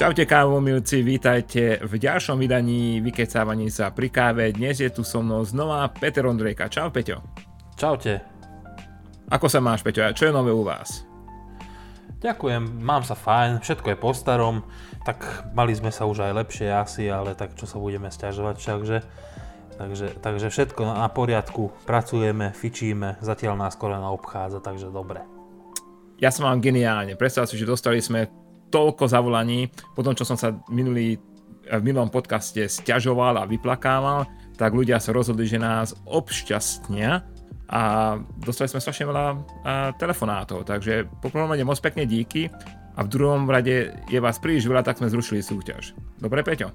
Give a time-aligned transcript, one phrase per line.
[0.00, 4.48] Čaute kávomilci, vítajte v ďalšom vydaní Vykecávaní sa pri káve.
[4.48, 6.72] Dnes je tu so mnou znova Peter Ondrejka.
[6.72, 7.20] Čau Peťo.
[7.76, 8.24] Čaute.
[9.28, 11.04] Ako sa máš Peťo a čo je nové u vás?
[12.16, 14.64] Ďakujem, mám sa fajn, všetko je po starom,
[15.04, 15.20] tak
[15.52, 18.98] mali sme sa už aj lepšie asi, ale tak čo sa budeme stiažovať všakže.
[19.76, 25.20] Takže, takže všetko na poriadku, pracujeme, fičíme, zatiaľ nás korona obchádza, takže dobre.
[26.16, 30.38] Ja som mám geniálne, predstav si, že dostali sme toľko zavolaní, po tom, čo som
[30.38, 31.18] sa minulý,
[31.70, 37.22] v minulom podcaste stiažoval a vyplakával, tak ľudia sa rozhodli, že nás obšťastnia
[37.70, 37.82] a
[38.42, 39.26] dostali sme strašne veľa
[39.94, 42.50] telefonátov, takže po prvom rade moc pekne díky
[42.98, 45.94] a v druhom rade je vás príliš veľa, tak sme zrušili súťaž.
[46.18, 46.74] Dobre, Peťo?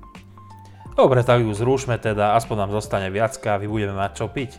[0.96, 4.55] Dobre, tak ju zrušme teda, aspoň nám zostane viac kávy, budeme mať čo piť.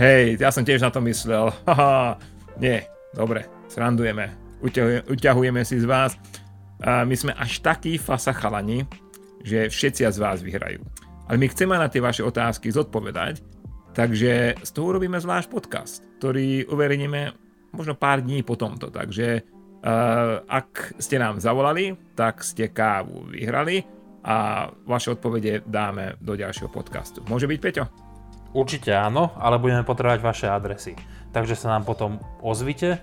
[0.00, 1.52] Hej, ja som tiež na to myslel.
[1.68, 2.16] Haha,
[2.56, 2.80] nie,
[3.12, 4.32] dobre, srandujeme,
[5.06, 6.16] uťahujeme si z vás
[6.80, 8.88] my sme až takí fasa chalani,
[9.44, 10.80] že všetci z vás vyhrajú.
[11.30, 13.44] Ale my chceme na tie vaše otázky zodpovedať,
[13.94, 17.20] takže z toho urobíme zvlášť podcast, ktorý uverejníme
[17.70, 18.90] možno pár dní po tomto.
[18.90, 23.86] Takže uh, ak ste nám zavolali, tak ste kávu vyhrali
[24.26, 27.24] a vaše odpovede dáme do ďalšieho podcastu.
[27.30, 27.84] Môže byť, Peťo?
[28.50, 30.98] Určite áno, ale budeme potrebovať vaše adresy.
[31.30, 32.98] Takže sa nám potom ozvite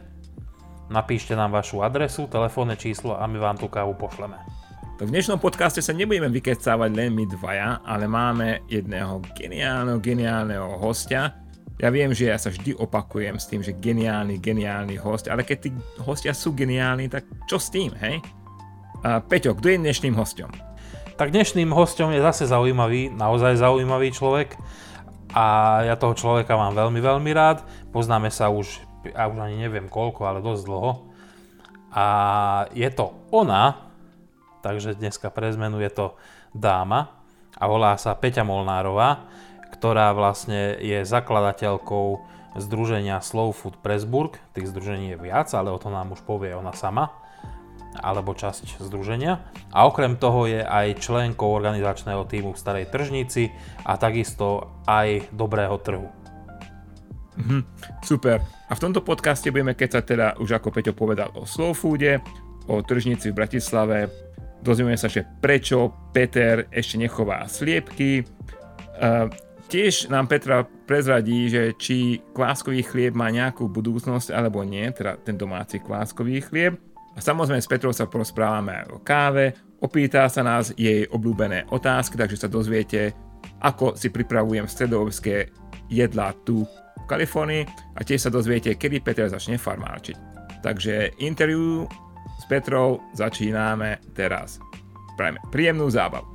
[0.87, 4.39] Napíšte nám vašu adresu, telefónne číslo a my vám tú kávu pošleme.
[4.97, 11.43] V dnešnom podcaste sa nebudeme vykecávať len my dvaja, ale máme jedného geniálneho, geniálneho hostia.
[11.77, 15.57] Ja viem, že ja sa vždy opakujem s tým, že geniálny, geniálny host, ale keď
[15.67, 15.69] tí
[16.01, 18.23] hostia sú geniálni, tak čo s tým, hej?
[19.03, 20.49] A Peťo, kto je dnešným hostom?
[21.19, 24.55] Tak dnešným hostom je zase zaujímavý, naozaj zaujímavý človek
[25.35, 27.61] a ja toho človeka mám veľmi, veľmi rád.
[27.93, 30.91] Poznáme sa už ja už ani neviem koľko, ale dosť dlho.
[31.93, 32.05] A
[32.75, 33.89] je to ona,
[34.61, 36.05] takže dneska pre zmenu je to
[36.51, 37.13] dáma
[37.57, 39.25] a volá sa Peťa Molnárová,
[39.73, 42.07] ktorá vlastne je zakladateľkou
[42.57, 44.37] združenia Slow Food Pressburg.
[44.53, 47.13] Tých združení je viac, ale o to nám už povie ona sama
[47.97, 49.41] alebo časť združenia.
[49.73, 53.49] A okrem toho je aj členkou organizačného týmu v Starej Tržnici
[53.81, 56.26] a takisto aj Dobrého trhu.
[57.37, 57.61] Mhm,
[58.01, 58.41] super.
[58.67, 62.17] A v tomto podcaste budeme sa teda, už ako Peťo povedal, o slow foode,
[62.67, 64.09] o tržnici v Bratislave.
[64.65, 68.25] Dozvieme sa, že prečo Peter ešte nechová sliepky.
[68.97, 69.29] Uh,
[69.69, 75.37] tiež nám Petra prezradí, že či kváskový chlieb má nejakú budúcnosť alebo nie, teda ten
[75.37, 76.81] domáci kváskový chlieb.
[77.13, 82.41] A samozrejme s Petrou sa porozprávame o káve, opýta sa nás jej obľúbené otázky, takže
[82.45, 83.13] sa dozviete,
[83.61, 85.49] ako si pripravujem stredoobské
[85.89, 86.65] jedlá tu
[87.05, 87.63] Kalifornii
[87.93, 90.17] a tiež sa dozviete, kedy Peter začne farmáčiť.
[90.65, 91.85] Takže interview
[92.41, 94.57] s Petrou začíname teraz.
[95.13, 96.25] Prajme príjemnú zábavu.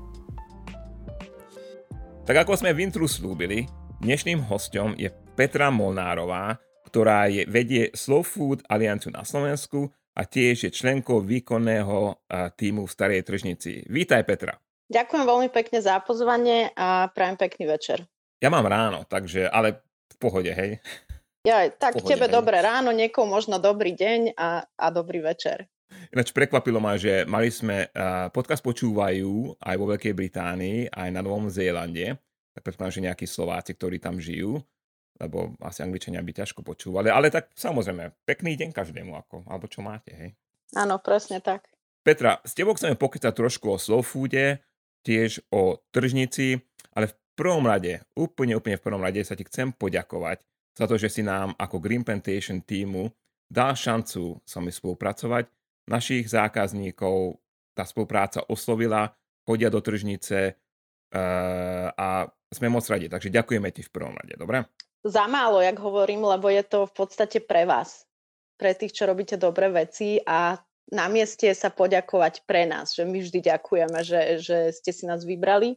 [2.22, 3.66] Tak ako sme v intru slúbili,
[3.98, 6.54] dnešným hostom je Petra Molnárová,
[6.86, 12.94] ktorá je, vedie Slow Food Alianciu na Slovensku a tiež je členkou výkonného týmu v
[12.94, 13.82] Starej tržnici.
[13.90, 14.54] Vítaj Petra.
[14.92, 18.04] Ďakujem veľmi pekne za pozvanie a prajem pekný večer.
[18.44, 19.91] Ja mám ráno, takže, ale v
[20.22, 20.78] pohode, hej?
[21.42, 22.34] Ja, tak pohode, tebe hej.
[22.38, 25.66] dobré ráno, niekomu možno dobrý deň a, a dobrý večer.
[26.14, 31.20] Ináč prekvapilo ma, že mali sme, uh, podcast počúvajú aj vo Veľkej Británii, aj na
[31.20, 32.14] Novom Zélande,
[32.54, 34.62] tak predpokladám, že nejakí Slováci, ktorí tam žijú,
[35.18, 39.82] lebo asi Angličania by ťažko počúvali, ale tak samozrejme, pekný deň každému, ako, alebo čo
[39.82, 40.30] máte, hej?
[40.78, 41.68] Áno, presne tak.
[42.02, 44.58] Petra, s tebou chceme pokýtať trošku o slow foode,
[45.02, 46.62] tiež o tržnici,
[47.36, 51.22] prvom rade, úplne, úplne v prvom rade sa ti chcem poďakovať za to, že si
[51.24, 53.12] nám ako Green Plantation týmu
[53.52, 55.44] dal šancu s vami spolupracovať.
[55.88, 57.36] Našich zákazníkov
[57.76, 59.12] tá spolupráca oslovila,
[59.44, 63.08] chodia do tržnice uh, a sme moc radi.
[63.08, 64.64] Takže ďakujeme ti v prvom rade, dobre?
[65.02, 68.06] Za málo, jak hovorím, lebo je to v podstate pre vás.
[68.56, 70.54] Pre tých, čo robíte dobré veci a
[70.92, 75.26] na mieste sa poďakovať pre nás, že my vždy ďakujeme, že, že ste si nás
[75.26, 75.74] vybrali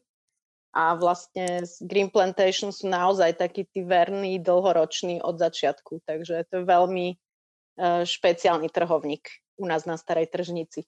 [0.75, 6.63] a vlastne Green Plantation sú naozaj takí tí verní, dlhoroční od začiatku, takže to je
[6.67, 9.23] veľmi uh, špeciálny trhovník
[9.55, 10.83] u nás na Starej tržnici.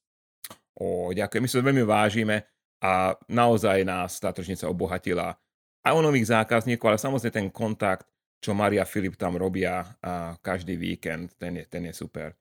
[0.75, 2.44] O, ďakujem, my sa veľmi vážime
[2.84, 5.39] a naozaj nás tá tržnica obohatila
[5.88, 8.06] aj o nových zákazníkov, ale samozrejme ten kontakt,
[8.44, 12.36] čo Maria Filip tam robia a každý víkend, ten je, ten je super.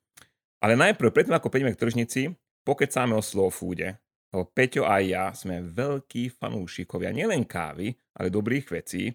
[0.58, 2.22] Ale najprv, predtým ako prejdeme k tržnici,
[2.66, 3.94] pokecáme o slow foode,
[4.32, 9.12] lebo Peťo a ja sme veľkí fanúšikovia nielen kávy, ale dobrých vecí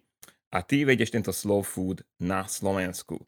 [0.51, 3.19] a ty vedieš tento slow food na Slovensku.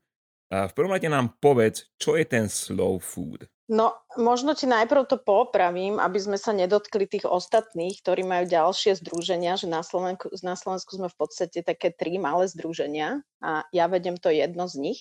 [0.53, 3.49] V prvom rade nám povedz, čo je ten slow food.
[3.71, 8.99] No, možno ti najprv to popravím, aby sme sa nedotkli tých ostatných, ktorí majú ďalšie
[9.01, 13.87] združenia, že na Slovensku, na Slovensku sme v podstate také tri malé združenia a ja
[13.87, 14.99] vedem to jedno z nich,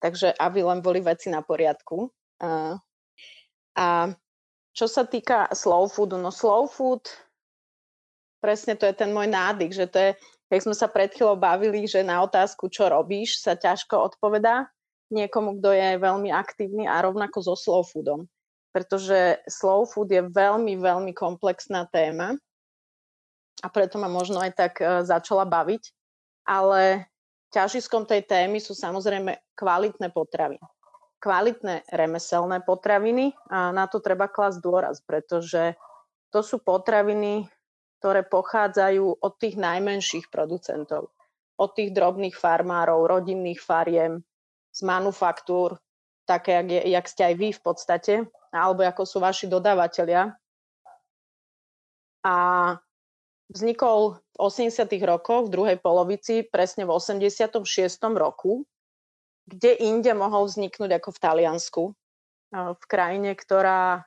[0.00, 2.10] takže aby len boli veci na poriadku.
[2.40, 2.80] A,
[3.76, 3.86] a
[4.80, 7.04] čo sa týka slow foodu, no slow food,
[8.40, 10.10] presne to je ten môj nádych, že to je,
[10.48, 14.72] keď sme sa pred chvíľou bavili, že na otázku, čo robíš, sa ťažko odpovedá,
[15.12, 18.24] niekomu, kto je veľmi aktívny a rovnako so slow foodom.
[18.72, 22.40] Pretože slow food je veľmi, veľmi komplexná téma
[23.60, 25.92] a preto ma možno aj tak e, začala baviť.
[26.48, 27.04] Ale
[27.52, 30.56] ťažiskom tej témy sú samozrejme kvalitné potravy.
[31.20, 35.76] Kvalitné remeselné potraviny a na to treba klasť dôraz, pretože
[36.32, 37.44] to sú potraviny,
[38.00, 41.12] ktoré pochádzajú od tých najmenších producentov,
[41.60, 44.24] od tých drobných farmárov, rodinných fariem,
[44.70, 45.76] z manufaktúr,
[46.24, 48.14] také, jak, je, jak ste aj vy v podstate,
[48.54, 50.32] alebo ako sú vaši dodávateľia.
[52.22, 52.36] A
[53.50, 54.86] vznikol v 80.
[55.02, 57.58] rokoch, v druhej polovici, presne v 86.
[58.14, 58.62] roku,
[59.50, 61.82] kde inde mohol vzniknúť ako v Taliansku,
[62.54, 64.06] v krajine, ktorá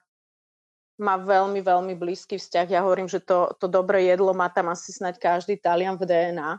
[1.00, 2.68] má veľmi, veľmi blízky vzťah.
[2.70, 6.52] Ja hovorím, že to, to dobré jedlo má tam asi snať každý Talian v DNA.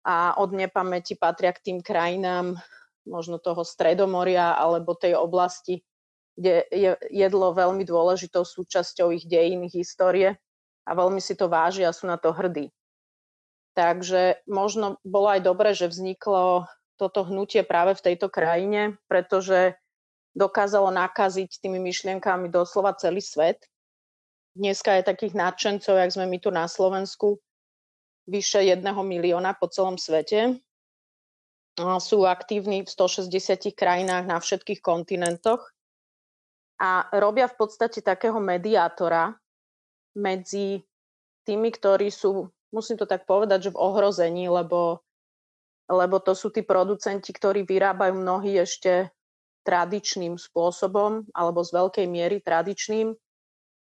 [0.00, 2.56] A od nepamäti patria k tým krajinám,
[3.04, 5.84] možno toho Stredomoria alebo tej oblasti,
[6.40, 10.40] kde je jedlo veľmi dôležitou súčasťou ich dejín, histórie
[10.88, 12.72] a veľmi si to vážia a sú na to hrdí.
[13.76, 16.64] Takže možno bolo aj dobré, že vzniklo
[17.00, 19.80] toto hnutie práve v tejto krajine, pretože
[20.36, 23.64] dokázalo nakaziť tými myšlienkami doslova celý svet.
[24.52, 27.40] Dneska je takých nadšencov, jak sme my tu na Slovensku,
[28.28, 30.60] vyše jedného milióna po celom svete
[31.80, 35.72] sú aktívni v 160 krajinách na všetkých kontinentoch
[36.80, 39.36] a robia v podstate takého mediátora
[40.16, 40.84] medzi
[41.48, 45.00] tými, ktorí sú, musím to tak povedať, že v ohrození, lebo,
[45.90, 49.10] lebo to sú tí producenti, ktorí vyrábajú mnohí ešte
[49.66, 53.12] tradičným spôsobom alebo z veľkej miery tradičným.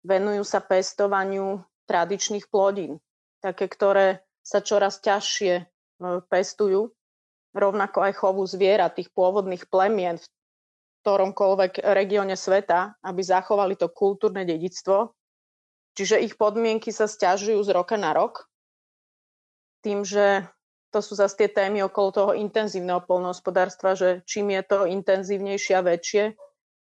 [0.04, 3.00] Venujú sa pestovaniu tradičných plodín,
[3.40, 5.64] také, ktoré sa čoraz ťažšie e,
[6.28, 6.92] pestujú
[7.54, 10.26] rovnako aj chovu zvierat, tých pôvodných plemien v
[11.06, 15.14] ktoromkoľvek regióne sveta, aby zachovali to kultúrne dedictvo.
[15.94, 18.50] Čiže ich podmienky sa stiažujú z roka na rok,
[19.84, 20.48] tým, že
[20.94, 25.82] to sú zase tie témy okolo toho intenzívneho polnohospodárstva, že čím je to intenzívnejšie a
[25.82, 26.24] väčšie,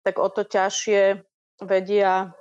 [0.04, 1.24] tak o to ťažšie
[1.64, 2.36] vedia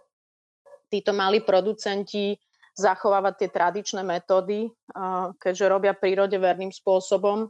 [0.92, 2.36] títo malí producenti
[2.76, 4.68] zachovávať tie tradičné metódy,
[5.40, 7.48] keďže robia prírode verným spôsobom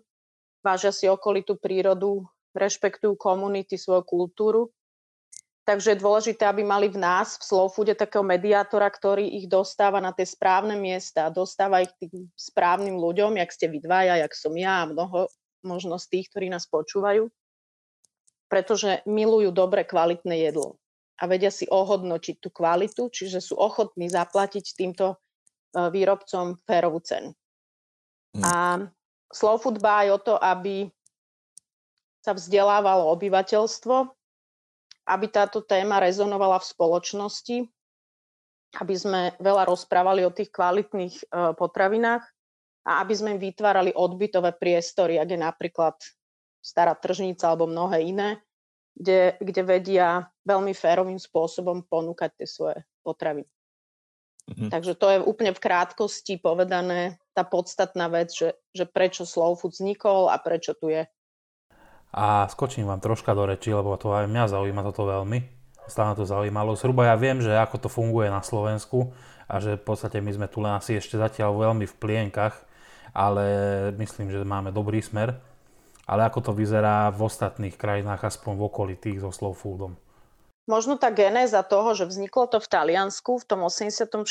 [0.61, 2.21] vážia si okolitú prírodu,
[2.53, 4.61] rešpektujú komunity, svoju kultúru.
[5.61, 10.01] Takže je dôležité, aby mali v nás, v Slow Foode, takého mediátora, ktorý ich dostáva
[10.01, 14.57] na tie správne miesta, dostáva ich tým správnym ľuďom, jak ste vy dvaja, jak som
[14.57, 15.29] ja a mnoho
[15.61, 17.29] možno z tých, ktorí nás počúvajú,
[18.49, 20.81] pretože milujú dobre kvalitné jedlo
[21.21, 25.15] a vedia si ohodnotiť tú kvalitu, čiže sú ochotní zaplatiť týmto e,
[25.93, 27.37] výrobcom férovú cenu.
[28.33, 28.41] Hmm.
[28.41, 28.53] A
[29.29, 30.89] Slow Food dbá aj o to, aby
[32.25, 33.95] sa vzdelávalo obyvateľstvo,
[35.11, 37.57] aby táto téma rezonovala v spoločnosti,
[38.79, 41.23] aby sme veľa rozprávali o tých kvalitných e,
[41.59, 42.23] potravinách
[42.87, 45.95] a aby sme vytvárali odbytové priestory, ak je napríklad
[46.63, 48.29] stará tržnica alebo mnohé iné,
[48.95, 50.07] kde, kde vedia
[50.47, 53.49] veľmi férovým spôsobom ponúkať tie svoje potraviny.
[54.51, 54.67] Mhm.
[54.71, 59.77] Takže to je úplne v krátkosti povedané tá podstatná vec, že, že prečo Slow Food
[59.77, 61.05] vznikol a prečo tu je.
[62.11, 65.39] A skočím vám troška do reči, lebo to aj mňa zaujíma toto veľmi.
[65.87, 66.75] Stále to zaujímalo.
[66.75, 69.15] Zhruba ja viem, že ako to funguje na Slovensku
[69.47, 72.55] a že v podstate my sme tu len asi ešte zatiaľ veľmi v plienkach,
[73.11, 73.43] ale
[73.95, 75.39] myslím, že máme dobrý smer.
[76.07, 79.95] Ale ako to vyzerá v ostatných krajinách, aspoň v okolitých so slow foodom?
[80.67, 84.23] Možno tá genéza toho, že vzniklo to v Taliansku v tom 86.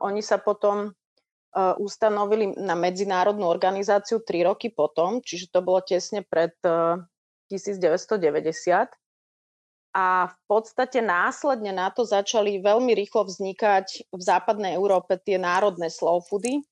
[0.00, 6.20] Oni sa potom uh, ustanovili na medzinárodnú organizáciu 3 roky potom, čiže to bolo tesne
[6.26, 7.00] pred uh,
[7.50, 8.94] 1990.
[9.90, 15.90] A v podstate následne na to začali veľmi rýchlo vznikať v západnej Európe tie národné
[15.90, 16.62] slow foody,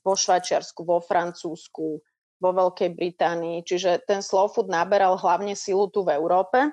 [0.00, 2.00] vo Švajčiarsku, vo Francúzsku,
[2.40, 3.60] vo Veľkej Británii.
[3.60, 6.72] Čiže ten slow food naberal hlavne silu tu v Európe,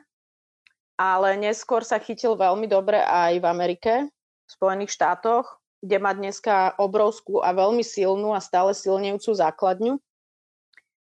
[0.96, 6.74] ale neskôr sa chytil veľmi dobre aj v Amerike, v Spojených štátoch kde má dneska
[6.81, 9.93] obrovskú a veľmi silnú a stále silnejúcu základňu.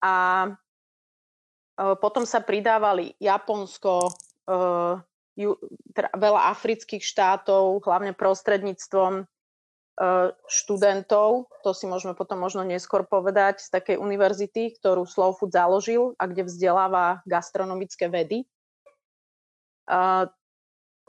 [0.01, 0.13] A
[2.01, 4.11] potom sa pridávali Japonsko, e,
[5.95, 9.25] teda veľa afrických štátov, hlavne prostredníctvom
[10.49, 16.17] študentov, to si môžeme potom možno neskôr povedať, z takej univerzity, ktorú Slow Food založil
[16.17, 18.47] a kde vzdeláva gastronomické vedy.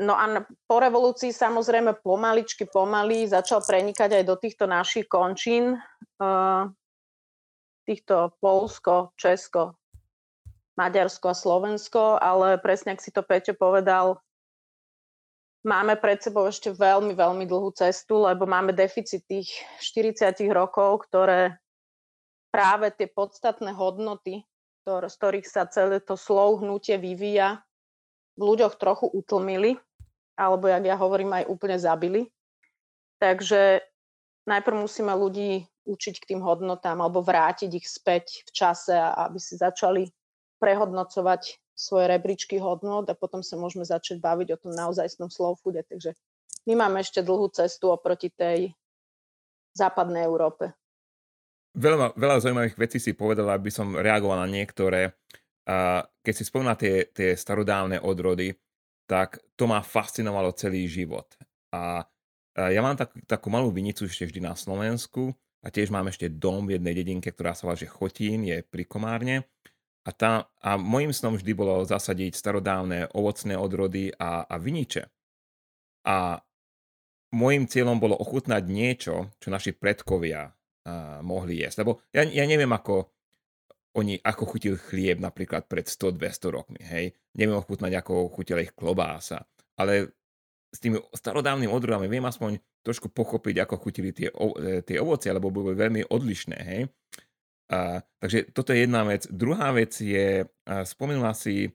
[0.02, 0.24] No a
[0.66, 5.78] po revolúcii samozrejme pomaličky, pomaly začal prenikať aj do týchto našich končín,
[7.86, 9.78] týchto Polsko, Česko,
[10.78, 14.20] Maďarsko a Slovensko, ale presne, ak si to Peťo povedal,
[15.62, 19.52] máme pred sebou ešte veľmi, veľmi dlhú cestu, lebo máme deficit tých
[19.84, 21.60] 40 rokov, ktoré
[22.48, 24.44] práve tie podstatné hodnoty,
[24.84, 27.62] z ktorých sa celé to slow hnutie vyvíja,
[28.36, 29.76] v ľuďoch trochu utlmili
[30.36, 32.32] alebo jak ja hovorím, aj úplne zabili.
[33.20, 33.84] Takže
[34.48, 39.54] najprv musíme ľudí učiť k tým hodnotám alebo vrátiť ich späť v čase, aby si
[39.58, 40.08] začali
[40.62, 45.82] prehodnocovať svoje rebríčky hodnot a potom sa môžeme začať baviť o tom naozajstnom slow foode.
[45.82, 46.14] Takže
[46.70, 48.70] my máme ešte dlhú cestu oproti tej
[49.74, 50.70] západnej Európe.
[51.74, 55.16] Veľa, veľa zaujímavých vecí si povedala, aby som reagoval na niektoré.
[56.22, 58.54] Keď si spomína tie, tie starodávne odrody,
[59.08, 61.26] tak to ma fascinovalo celý život.
[61.74, 62.06] A
[62.54, 65.32] ja mám tak, takú malú vinicu ešte vždy na Slovensku
[65.64, 68.84] a tiež mám ešte dom v jednej dedinke, ktorá sa volá, že Chotín, je pri
[68.84, 69.48] Komárne.
[70.02, 75.06] A, tá, a môjim snom vždy bolo zasadiť starodávne ovocné odrody a, a viniče.
[76.02, 76.42] A
[77.30, 81.86] môjim cieľom bolo ochutnať niečo, čo naši predkovia uh, mohli jesť.
[81.86, 83.14] Lebo ja, ja neviem, ako
[83.92, 87.12] oni, ako chutil chlieb napríklad pred 100-200 rokmi, hej.
[87.36, 89.44] Neviem ochutnať, ako chutila ich klobása.
[89.76, 90.16] Ale
[90.72, 95.52] s tými starodávnymi odrodami viem aspoň trošku pochopiť, ako chutili tie, e, tie ovocie, lebo
[95.52, 96.88] boli veľmi odlišné, hej.
[97.72, 99.24] A, takže toto je jedna vec.
[99.32, 101.72] Druhá vec je, a, spomenula si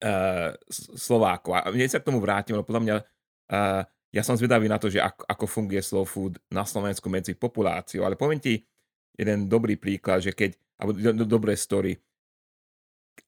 [0.00, 0.56] a,
[0.96, 1.52] Slováko.
[1.52, 3.84] A mne sa k tomu vrátim, lebo podľa mňa a,
[4.16, 8.08] ja som zvedavý na to, že ako, ako funguje slow food na Slovensku medzi populáciou,
[8.08, 8.64] ale poviem ti
[9.12, 11.96] jeden dobrý príklad, že keď alebo do, do, dobré story.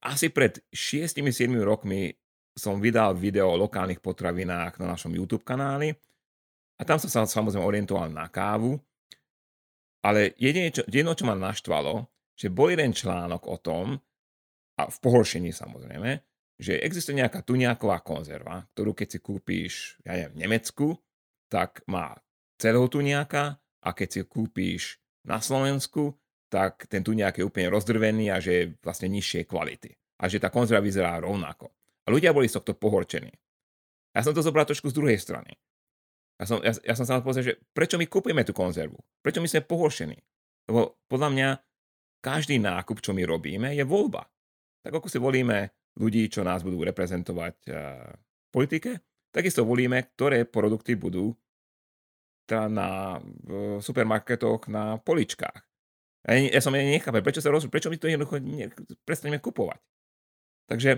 [0.04, 2.12] Asi pred 6-7 rokmi
[2.52, 5.92] som vydal video o lokálnych potravinách na našom YouTube kanáli
[6.78, 8.76] a tam som sa samozrejme orientoval na kávu,
[10.08, 14.00] ale jedine, čo, jedno, čo ma naštvalo, že bol jeden článok o tom,
[14.78, 16.22] a v pohoršení samozrejme,
[16.58, 19.72] že existuje nejaká tuňáková konzerva, ktorú keď si kúpíš,
[20.06, 20.88] ja neviem, v Nemecku,
[21.50, 22.14] tak má
[22.58, 26.14] celého tuňáka a keď si kúpíš na Slovensku,
[26.48, 29.90] tak ten tuňák je úplne rozdrvený a že je vlastne nižšej kvality.
[30.18, 31.70] A že tá konzerva vyzerá rovnako.
[32.06, 33.30] A ľudia boli z tohto pohorčení.
[34.16, 35.54] Ja som to zobral trošku z druhej strany.
[36.38, 38.99] Ja som, ja, ja som sa povedal, že prečo my kupujeme tú konzervu?
[39.21, 40.18] Prečo my sme pohoršení?
[40.71, 41.49] Lebo podľa mňa
[42.23, 44.23] každý nákup, čo my robíme, je voľba.
[44.87, 49.02] Tak ako si volíme ľudí, čo nás budú reprezentovať uh, v politike,
[49.35, 51.35] takisto volíme, ktoré produkty budú
[52.49, 52.88] teda na
[53.21, 55.61] v supermarketoch na poličkách.
[56.25, 58.73] Ja, ja som ani nechápem, prečo sa rozhodol, prečo my to jednoducho ne,
[59.04, 59.78] prestaneme kupovať.
[60.71, 60.90] Takže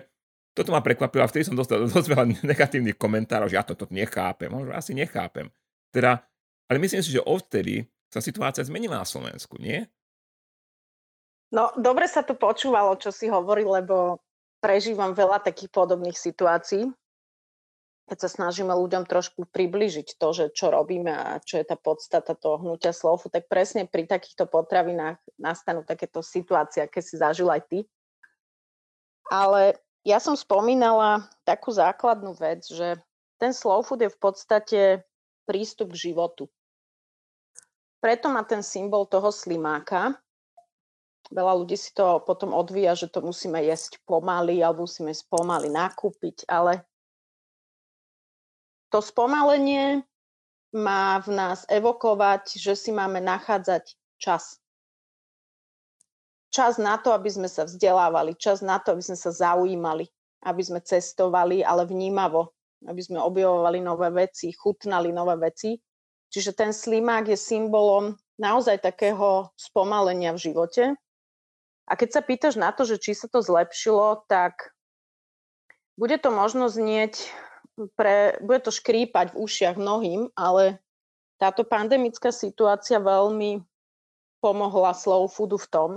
[0.57, 3.95] toto ma prekvapilo a vtedy som dostal dosť veľa negatívnych komentárov, že ja toto to
[3.95, 4.51] nechápem.
[4.51, 5.49] Možno asi nechápem.
[5.91, 6.23] Teda,
[6.71, 9.87] ale myslím si, že odtedy sa situácia zmenila na Slovensku, nie?
[11.51, 14.23] No, dobre sa to počúvalo, čo si hovoril, lebo
[14.63, 16.91] prežívam veľa takých podobných situácií
[18.11, 22.35] keď sa snažíme ľuďom trošku približiť to, že čo robíme a čo je tá podstata
[22.35, 27.63] toho hnutia slofu, tak presne pri takýchto potravinách nastanú takéto situácie, aké si zažil aj
[27.71, 27.79] ty.
[29.31, 32.97] Ale ja som spomínala takú základnú vec, že
[33.37, 34.81] ten slow food je v podstate
[35.45, 36.49] prístup k životu.
[38.01, 40.17] Preto má ten symbol toho slimáka.
[41.29, 46.49] Veľa ľudí si to potom odvíja, že to musíme jesť pomaly alebo musíme pomaly nakúpiť,
[46.49, 46.83] ale
[48.91, 50.03] to spomalenie
[50.75, 54.59] má v nás evokovať, že si máme nachádzať čas.
[56.51, 60.11] Čas na to, aby sme sa vzdelávali, čas na to, aby sme sa zaujímali,
[60.43, 62.51] aby sme cestovali, ale vnímavo,
[62.91, 65.79] aby sme objavovali nové veci, chutnali nové veci.
[66.31, 70.85] Čiže ten slimák je symbolom naozaj takého spomalenia v živote.
[71.91, 74.75] A keď sa pýtaš na to, že či sa to zlepšilo, tak
[75.99, 77.31] bude to možno znieť
[77.99, 80.79] pre, bude to škrípať v ušiach mnohým, ale
[81.37, 83.61] táto pandemická situácia veľmi
[84.41, 85.91] pomohla slow foodu v tom,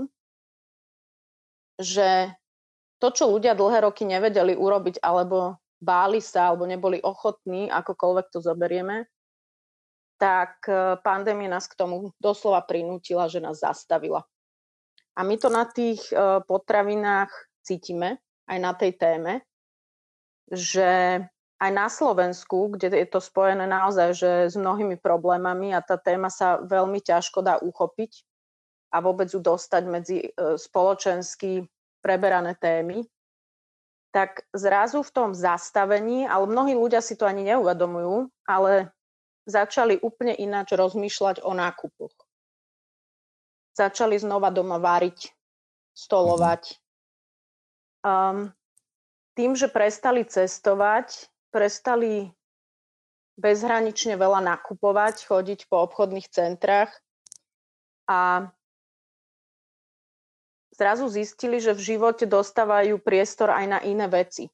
[1.80, 2.34] že
[3.04, 8.40] to, čo ľudia dlhé roky nevedeli urobiť, alebo báli sa, alebo neboli ochotní, akokoľvek to
[8.40, 9.04] zoberieme,
[10.16, 14.24] tak e, pandémia nás k tomu doslova prinútila, že nás zastavila.
[15.14, 19.44] A my to na tých e, potravinách cítime, aj na tej téme,
[20.48, 21.20] že
[21.60, 26.28] aj na Slovensku, kde je to spojené naozaj že s mnohými problémami a tá téma
[26.28, 28.24] sa veľmi ťažko dá uchopiť
[28.94, 31.66] a vôbec ju dostať medzi e, spoločensky
[32.06, 33.02] preberané témy,
[34.14, 38.94] tak zrazu v tom zastavení, ale mnohí ľudia si to ani neuvedomujú, ale
[39.50, 42.14] začali úplne ináč rozmýšľať o nákupoch.
[43.74, 45.34] Začali znova doma variť,
[45.98, 46.78] stolovať.
[48.06, 48.54] Um,
[49.34, 52.30] tým, že prestali cestovať, prestali
[53.34, 56.94] bezhranične veľa nakupovať, chodiť po obchodných centrách
[58.06, 58.46] a
[60.84, 64.52] zrazu zistili, že v živote dostávajú priestor aj na iné veci.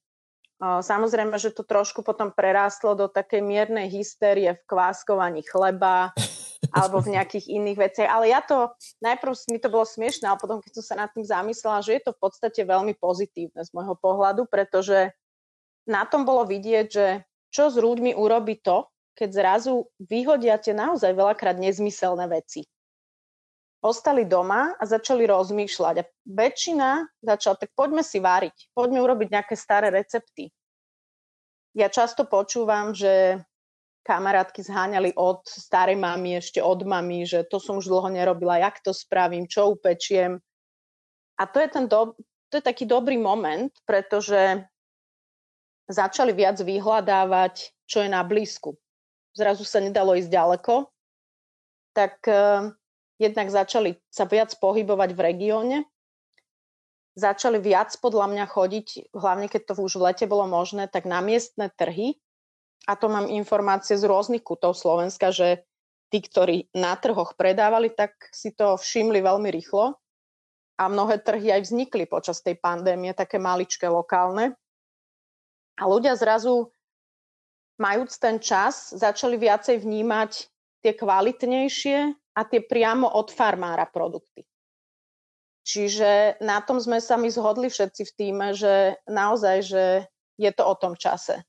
[0.62, 6.14] Samozrejme, že to trošku potom prerástlo do takej miernej hystérie v kváskovaní chleba
[6.76, 8.10] alebo v nejakých iných veciach.
[8.12, 8.70] Ale ja to,
[9.02, 12.02] najprv mi to bolo smiešne, ale potom, keď som sa nad tým zamyslela, že je
[12.06, 15.16] to v podstate veľmi pozitívne z môjho pohľadu, pretože
[15.88, 21.16] na tom bolo vidieť, že čo s ľuďmi urobí to, keď zrazu vyhodia tie naozaj
[21.16, 22.68] veľakrát nezmyselné veci
[23.80, 25.96] ostali doma a začali rozmýšľať.
[26.00, 30.52] A väčšina začala, tak poďme si váriť, poďme urobiť nejaké staré recepty.
[31.78, 33.40] Ja často počúvam, že
[34.04, 38.82] kamarátky zháňali od starej mamy, ešte od mamy, že to som už dlho nerobila, jak
[38.84, 40.42] to spravím, čo upečiem.
[41.40, 42.18] A to je, ten do,
[42.52, 44.66] to je taký dobrý moment, pretože
[45.88, 48.76] začali viac vyhľadávať, čo je na blízku.
[49.38, 50.90] Zrazu sa nedalo ísť ďaleko,
[51.94, 52.74] tak eh,
[53.20, 55.78] jednak začali sa viac pohybovať v regióne,
[57.20, 61.20] začali viac podľa mňa chodiť, hlavne keď to už v lete bolo možné, tak na
[61.20, 62.16] miestne trhy.
[62.88, 65.68] A to mám informácie z rôznych kutov Slovenska, že
[66.10, 70.00] tí, ktorí na trhoch predávali, tak si to všimli veľmi rýchlo.
[70.80, 74.56] A mnohé trhy aj vznikli počas tej pandémie, také maličké, lokálne.
[75.76, 76.72] A ľudia zrazu,
[77.76, 80.32] majúc ten čas, začali viacej vnímať
[80.80, 84.48] tie kvalitnejšie a tie priamo od farmára produkty.
[85.68, 89.84] Čiže na tom sme sa my zhodli všetci v týme, že naozaj, že
[90.40, 91.44] je to o tom čase.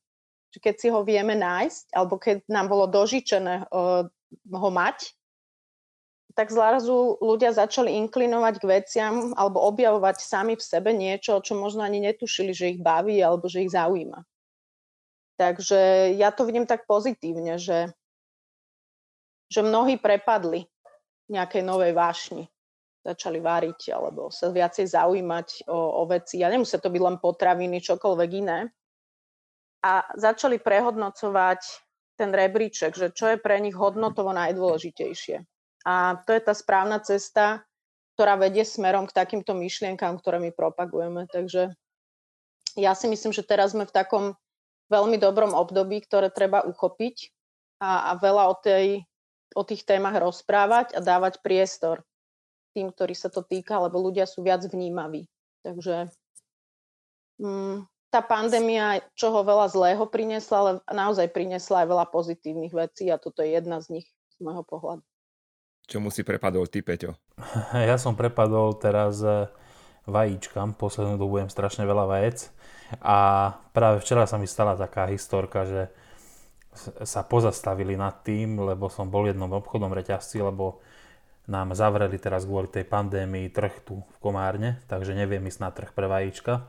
[0.50, 4.02] Keď si ho vieme nájsť, alebo keď nám bolo dožičené uh,
[4.50, 5.14] ho mať,
[6.34, 11.82] tak zrazu ľudia začali inklinovať k veciam alebo objavovať sami v sebe niečo, čo možno
[11.82, 14.22] ani netušili, že ich baví alebo že ich zaujíma.
[15.38, 17.90] Takže ja to vidím tak pozitívne, že,
[19.50, 20.69] že mnohí prepadli
[21.30, 22.50] nejakej novej vášni
[23.00, 26.44] začali váriť alebo sa viacej zaujímať o, o veci.
[26.44, 28.68] A nemusia to byť len potraviny, čokoľvek iné.
[29.80, 31.60] A začali prehodnocovať
[32.20, 35.40] ten rebríček, že čo je pre nich hodnotovo najdôležitejšie.
[35.88, 37.64] A to je tá správna cesta,
[38.12, 41.24] ktorá vedie smerom k takýmto myšlienkám, ktoré my propagujeme.
[41.32, 41.72] Takže
[42.76, 44.24] ja si myslím, že teraz sme v takom
[44.92, 47.32] veľmi dobrom období, ktoré treba uchopiť
[47.80, 49.08] a, a veľa o tej
[49.54, 52.06] o tých témach rozprávať a dávať priestor
[52.74, 55.26] tým, ktorí sa to týka, lebo ľudia sú viac vnímaví.
[55.66, 56.06] Takže
[57.42, 63.18] mm, tá pandémia čoho veľa zlého priniesla, ale naozaj priniesla aj veľa pozitívnych vecí a
[63.18, 65.02] toto je jedna z nich z môjho pohľadu.
[65.90, 67.18] Čomu si prepadol ty, Peťo?
[67.74, 69.50] Ja som prepadol teraz eh,
[70.06, 72.50] vajíčkam, poslednú dobu jem strašne veľa vajec
[72.98, 75.82] a práve včera sa mi stala taká historka, že
[77.04, 80.80] sa pozastavili nad tým, lebo som bol v jednom obchodnom reťazci, lebo
[81.50, 85.90] nám zavreli teraz kvôli tej pandémii trh tu v Komárne, takže neviem ísť na trh
[85.90, 86.62] pre vajíčka.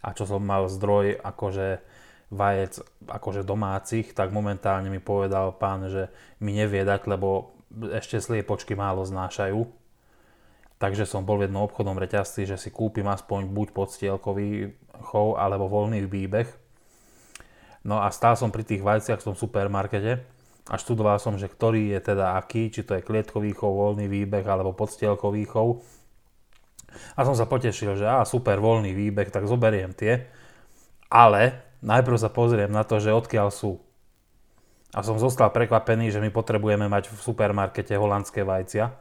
[0.00, 1.82] A čo som mal zdroj akože
[2.28, 6.12] vajec akože domácich, tak momentálne mi povedal pán, že
[6.44, 9.64] mi nevie dať, lebo ešte sliepočky málo znášajú.
[10.78, 15.66] Takže som bol v jednom obchodnom reťazci, že si kúpim aspoň buď podstielkový chov alebo
[15.66, 16.67] voľný výbeh
[17.88, 20.20] No a stál som pri tých vajciach v tom supermarkete
[20.68, 24.44] a študoval som, že ktorý je teda aký, či to je klietkový chov, voľný výbeh
[24.44, 25.80] alebo podstielkový chov.
[27.16, 30.28] A som sa potešil, že á, super, voľný výbeh, tak zoberiem tie.
[31.08, 33.80] Ale najprv sa pozriem na to, že odkiaľ sú.
[34.92, 38.92] A som zostal prekvapený, že my potrebujeme mať v supermarkete holandské vajcia.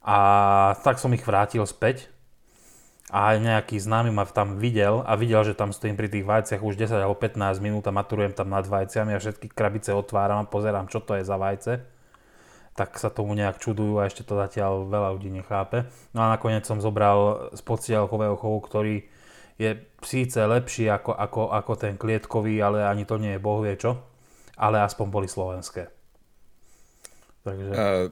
[0.00, 0.18] A
[0.80, 2.08] tak som ich vrátil späť
[3.10, 6.78] a nejaký známy ma tam videl a videl, že tam stojím pri tých vajciach už
[6.78, 10.86] 10 alebo 15 minút a maturujem tam nad vajciami a všetky krabice otváram a pozerám,
[10.86, 11.82] čo to je za vajce.
[12.78, 15.90] Tak sa tomu nejak čudujú a ešte to zatiaľ veľa ľudí nechápe.
[16.14, 18.94] No a nakoniec som zobral z podstielkového chovu, ktorý
[19.58, 19.70] je
[20.06, 23.98] síce lepší ako, ako, ako ten klietkový, ale ani to nie je bohvie čo.
[24.54, 25.90] Ale aspoň boli slovenské.
[27.42, 27.68] Takže...
[27.74, 28.06] Uh,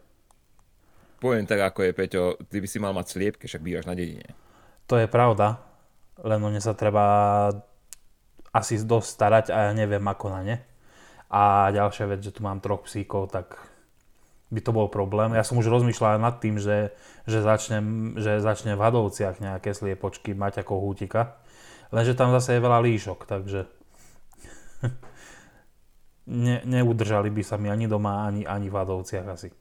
[1.23, 4.48] poviem tak, ako je, Peťo, ty by si mal mať sliepke, však bývaš na dedine.
[4.89, 5.61] To je pravda,
[6.25, 7.05] len o ne sa treba
[8.57, 10.57] asi dosť starať a ja neviem ako na ne.
[11.29, 13.61] A ďalšia vec, že tu mám troch psíkov, tak
[14.49, 15.37] by to bol problém.
[15.37, 16.97] Ja som už rozmýšľal nad tým, že,
[17.29, 21.37] že, začnem, že začnem v Hadovciach nejaké sliepočky mať ako hútika.
[21.93, 23.69] Lenže tam zase je veľa líšok, takže
[26.49, 29.53] ne, neudržali by sa mi ani doma, ani, ani v Hadovciach asi.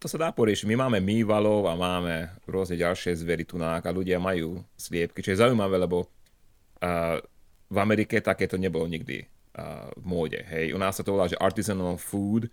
[0.00, 0.64] To sa dá poriešiť.
[0.64, 5.40] My máme mývalov a máme rôzne ďalšie zvery tunák a ľudia majú sliepky, čo je
[5.44, 7.20] zaujímavé, lebo uh,
[7.68, 9.20] v Amerike takéto nebolo nikdy
[9.60, 10.40] uh, v móde.
[10.48, 10.72] Hej.
[10.72, 12.48] U nás sa to volá, že artisanal food,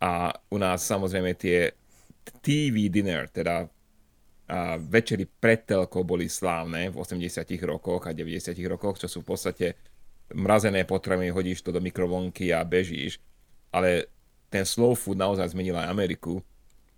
[0.00, 1.76] a u nás samozrejme tie
[2.40, 3.68] TV dinner, teda
[4.50, 9.30] a večery pred telkou boli slávne v 80 rokoch a 90 rokoch, čo sú v
[9.30, 9.78] podstate
[10.34, 13.22] mrazené potraviny, hodíš to do mikrovlnky a bežíš.
[13.70, 14.10] Ale
[14.50, 16.42] ten slow food naozaj zmenil aj Ameriku.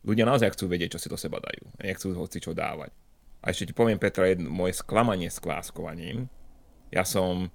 [0.03, 1.63] Ľudia naozaj chcú vedieť, čo si do seba dajú.
[1.79, 2.91] Nechcú hoci čo dávať.
[3.43, 6.31] A ešte ti poviem, Petra, jedno moje sklamanie s kváskovaním.
[6.95, 7.51] Ja som,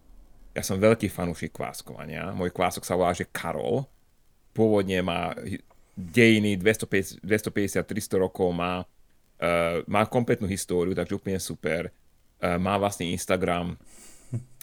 [0.51, 2.31] ja som veľký fanúšik kváskovania.
[2.35, 3.87] Môj kvások sa volá, že Karol
[4.51, 5.35] pôvodne má
[5.97, 7.23] dejiny 250-300
[8.17, 11.93] rokov, má, uh, má kompletnú históriu, takže úplne super.
[12.41, 13.79] Uh, má vlastný Instagram,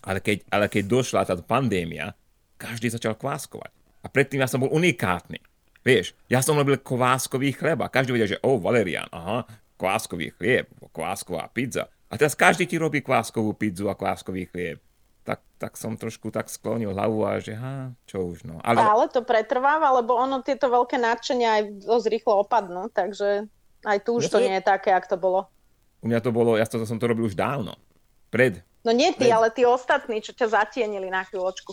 [0.08, 2.12] ale keď, ale keď došla tá pandémia,
[2.60, 3.72] každý začal kváskovať.
[4.04, 5.40] A predtým ja som bol unikátny.
[5.84, 7.92] Vieš, ja som robil kváskový chleba.
[7.92, 9.44] Každý vedel, že o, oh, Valerian, aha,
[9.76, 11.92] kváskový chlieb, kvásková pizza.
[12.08, 14.80] A teraz každý ti robí kváskovú pizzu a kváskový chlieb
[15.24, 18.60] tak, tak som trošku tak sklonil hlavu a že ha, čo už no.
[18.60, 18.76] Ale...
[18.76, 23.48] Ale to pretrváva, lebo ono tieto veľké nadšenia aj dosť rýchlo opadnú, takže
[23.88, 25.48] aj tu už ja to, to nie je také, ak to bolo.
[26.04, 27.72] U mňa to bolo, ja to, to som to robil už dávno.
[28.28, 28.60] Pred.
[28.84, 29.32] No nie ty, pred.
[29.32, 31.72] ale tí ostatní, čo ťa zatienili na chvíľočku.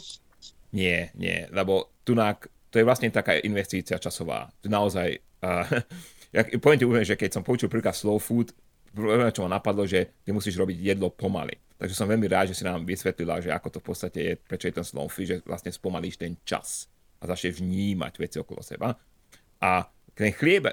[0.71, 4.47] Nie, nie, lebo tunák, to je vlastne taká investícia časová.
[4.63, 5.67] Naozaj, uh,
[6.35, 8.55] ja, poviem ti že keď som počul prvýkrát slow food,
[8.95, 11.59] prvé, čo ma napadlo, že ty musíš robiť jedlo pomaly.
[11.75, 14.71] Takže som veľmi rád, že si nám vysvetlila, že ako to v podstate je, prečo
[14.71, 16.87] je ten slow food, že vlastne spomalíš ten čas
[17.19, 18.95] a začneš vnímať veci okolo seba.
[19.61, 19.71] A
[20.15, 20.69] ten chlieb,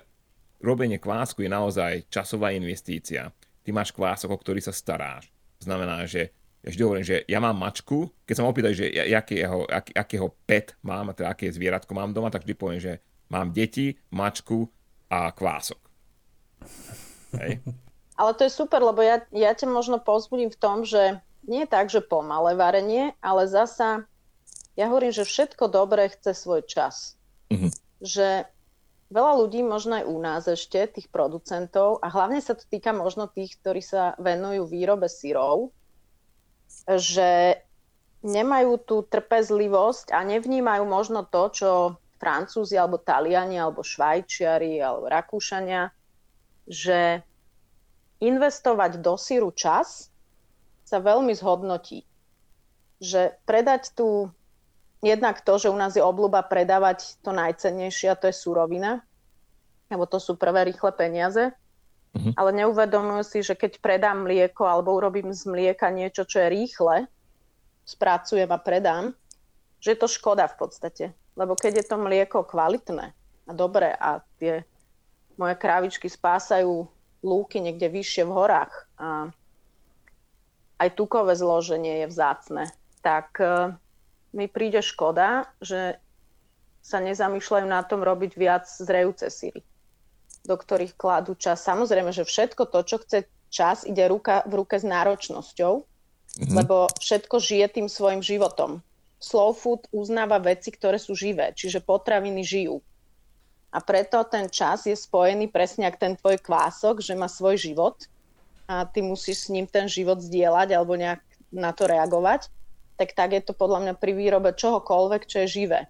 [0.63, 3.31] robenie kvásku je naozaj časová investícia.
[3.63, 5.29] Ty máš kvások, o ktorý sa staráš.
[5.59, 6.38] Znamená, že
[6.73, 10.77] vždy hovorím, že ja mám mačku, keď sa ma opýtajú, že akého, ak, akého pet
[10.85, 12.93] mám, teda aké zvieratko mám doma, tak vždy poviem, že
[13.33, 14.69] mám deti, mačku
[15.09, 15.81] a kvások.
[17.37, 17.61] Hej.
[18.19, 21.71] Ale to je super, lebo ja, ja ťa možno pozbudím v tom, že nie je
[21.71, 24.11] tak, že pomalé varenie, ale zasa
[24.75, 27.15] ja hovorím, že všetko dobré chce svoj čas.
[27.47, 27.71] Mm-hmm.
[28.03, 28.29] Že
[29.15, 33.31] veľa ľudí, možno aj u nás ešte, tých producentov, a hlavne sa to týka možno
[33.31, 35.71] tých, ktorí sa venujú výrobe syrov,
[36.97, 37.61] že
[38.25, 41.71] nemajú tú trpezlivosť a nevnímajú možno to, čo
[42.19, 45.93] Francúzi alebo Taliani alebo Švajčiari alebo Rakúšania,
[46.67, 47.23] že
[48.19, 50.11] investovať do síru čas
[50.83, 52.03] sa veľmi zhodnotí.
[52.99, 54.33] Že predať tu
[54.99, 59.07] jednak to, že u nás je obľúba predávať to najcennejšie a to je surovina,
[59.87, 61.55] lebo to sú prvé rýchle peniaze,
[62.15, 62.33] mm-hmm.
[62.37, 66.97] ale neuvedomujú si, že keď predám mlieko alebo urobím z mlieka niečo, čo je rýchle,
[67.89, 69.17] spracujem a predám,
[69.81, 71.05] že je to škoda v podstate.
[71.39, 73.15] Lebo keď je to mlieko kvalitné
[73.49, 74.67] a dobré a tie
[75.39, 76.85] moje krávičky spásajú
[77.23, 79.31] lúky niekde vyššie v horách a
[80.79, 82.65] aj tukové zloženie je vzácne,
[83.03, 83.75] tak e,
[84.35, 85.99] mi príde škoda, že
[86.83, 89.61] sa nezamýšľajú na tom robiť viac zrejúce síry,
[90.49, 91.61] do ktorých kladú čas.
[91.61, 96.57] Samozrejme, že všetko to, čo chce čas, ide ruka v ruke s náročnosťou, mm-hmm.
[96.57, 98.81] lebo všetko žije tým svojim životom.
[99.21, 102.81] Slow food uznáva veci, ktoré sú živé, čiže potraviny žijú.
[103.69, 108.09] A preto ten čas je spojený presne ak ten tvoj kvások, že má svoj život
[108.65, 111.21] a ty musíš s ním ten život zdieľať alebo nejak
[111.53, 112.49] na to reagovať,
[112.97, 115.81] tak tak je to podľa mňa pri výrobe čohokoľvek, čo je živé.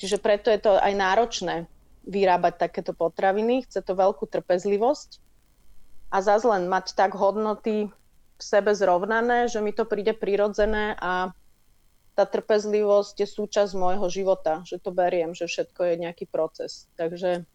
[0.00, 1.68] Čiže preto je to aj náročné
[2.06, 5.22] vyrábať takéto potraviny, chce to veľkú trpezlivosť
[6.12, 11.30] a zase len mať tak hodnoty v sebe zrovnané, že mi to príde prirodzené a
[12.12, 16.90] tá trpezlivosť je súčasť môjho života, že to beriem, že všetko je nejaký proces.
[17.00, 17.48] Takže...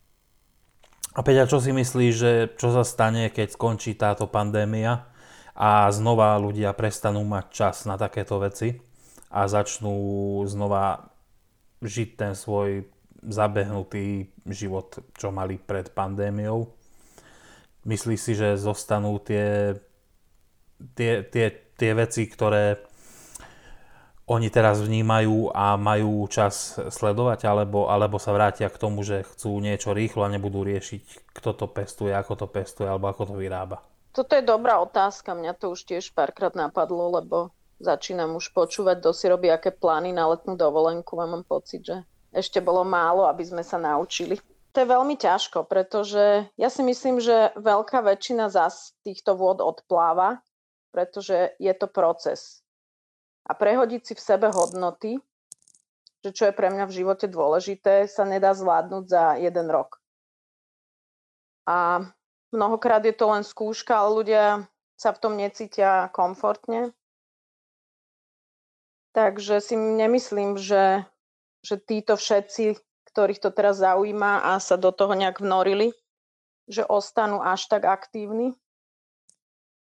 [1.14, 5.06] A Peťa, čo si myslíš, že čo sa stane, keď skončí táto pandémia
[5.54, 8.82] a znova ľudia prestanú mať čas na takéto veci
[9.30, 11.14] a začnú znova
[11.82, 12.90] žiť ten svoj
[13.24, 16.70] zabehnutý život, čo mali pred pandémiou?
[17.88, 19.78] Myslíš si, že zostanú tie,
[20.94, 22.84] tie, tie, tie veci, ktoré
[24.28, 29.56] oni teraz vnímajú a majú čas sledovať, alebo, alebo sa vrátia k tomu, že chcú
[29.64, 33.80] niečo rýchlo a nebudú riešiť, kto to pestuje, ako to pestuje, alebo ako to vyrába?
[34.12, 39.12] Toto je dobrá otázka, mňa to už tiež párkrát napadlo, lebo začínam už počúvať, kto
[39.16, 42.04] si robí aké plány na letnú dovolenku a mám pocit, že
[42.38, 44.38] ešte bolo málo, aby sme sa naučili.
[44.78, 50.46] To je veľmi ťažko, pretože ja si myslím, že veľká väčšina z týchto vôd odpláva,
[50.94, 52.62] pretože je to proces.
[53.50, 55.18] A prehodiť si v sebe hodnoty,
[56.22, 59.98] že čo je pre mňa v živote dôležité, sa nedá zvládnuť za jeden rok.
[61.66, 62.06] A
[62.54, 64.46] mnohokrát je to len skúška, ale ľudia
[64.94, 66.94] sa v tom necítia komfortne.
[69.18, 71.02] Takže si nemyslím, že,
[71.66, 72.78] že títo všetci,
[73.14, 75.96] ktorých to teraz zaujíma a sa do toho nejak vnorili,
[76.70, 78.54] že ostanú až tak aktívni.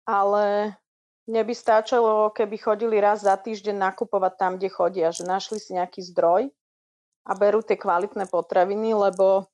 [0.07, 0.77] Ale
[1.27, 5.75] mne by stáčalo, keby chodili raz za týždeň nakupovať tam, kde chodia, že našli si
[5.75, 6.55] nejaký zdroj
[7.27, 9.51] a berú tie kvalitné potraviny, lebo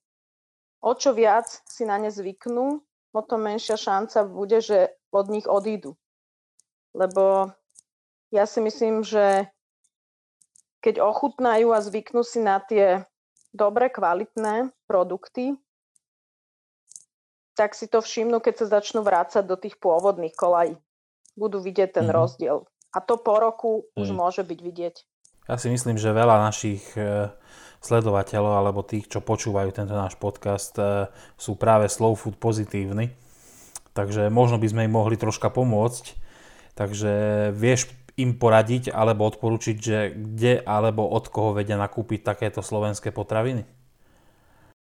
[0.85, 2.85] o čo viac si na ne zvyknú,
[3.17, 5.97] o to menšia šanca bude, že od nich odídu.
[6.93, 7.49] Lebo
[8.29, 9.49] ja si myslím, že
[10.83, 13.07] keď ochutnajú a zvyknú si na tie
[13.55, 15.55] dobre kvalitné produkty,
[17.55, 20.75] tak si to všimnú, keď sa začnú vrácať do tých pôvodných kolají.
[21.39, 22.15] Budú vidieť ten mm.
[22.17, 22.67] rozdiel.
[22.93, 24.03] A to po roku mm.
[24.03, 24.17] už mhm.
[24.19, 24.97] môže byť vidieť.
[25.51, 27.29] Ja si myslím, že veľa našich e,
[27.83, 33.11] sledovateľov alebo tých, čo počúvajú tento náš podcast, e, sú práve slow food pozitívni.
[33.93, 36.17] Takže možno by sme im mohli troška pomôcť.
[36.73, 37.13] Takže
[37.53, 43.65] vieš im poradiť alebo odporučiť, že kde alebo od koho vedia nakúpiť takéto slovenské potraviny?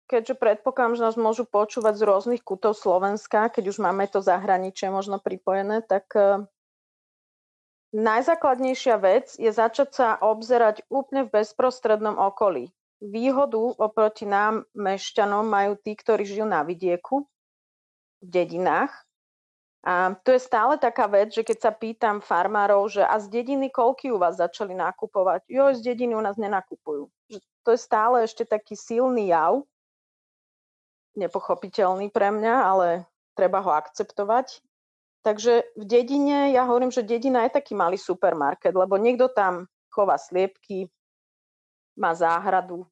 [0.09, 4.89] Keďže predpokladám, že nás môžu počúvať z rôznych kútov Slovenska, keď už máme to zahraničie
[4.89, 6.49] možno pripojené, tak e,
[7.93, 12.73] najzákladnejšia vec je začať sa obzerať úplne v bezprostrednom okolí.
[13.05, 17.29] Výhodu oproti nám, mešťanom, majú tí, ktorí žijú na vidieku,
[18.19, 18.91] v dedinách.
[19.79, 23.71] A to je stále taká vec, že keď sa pýtam farmárov, že a z dediny
[23.71, 25.47] koľky u vás začali nakupovať?
[25.47, 27.07] Jo, z dediny u nás nenakupujú.
[27.63, 29.63] To je stále ešte taký silný jav,
[31.15, 32.87] nepochopiteľný pre mňa, ale
[33.39, 34.59] treba ho akceptovať.
[35.23, 40.15] Takže v dedine, ja hovorím, že dedina je taký malý supermarket, lebo niekto tam chová
[40.15, 40.87] sliepky,
[41.99, 42.87] má záhradu,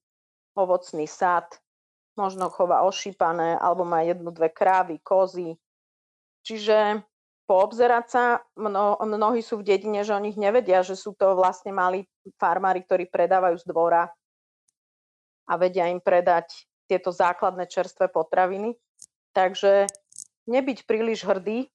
[0.51, 1.47] ovocný sad,
[2.19, 5.55] možno chová ošípané, alebo má jednu, dve krávy, kozy.
[6.47, 7.03] Čiže
[7.43, 8.23] poobzerať sa,
[8.55, 12.07] mno, mnohí sú v dedine, že o nich nevedia, že sú to vlastne malí
[12.39, 14.07] farmári, ktorí predávajú z dvora
[15.47, 18.79] a vedia im predať tieto základné čerstvé potraviny.
[19.35, 19.91] Takže
[20.47, 21.67] nebyť príliš hrdý,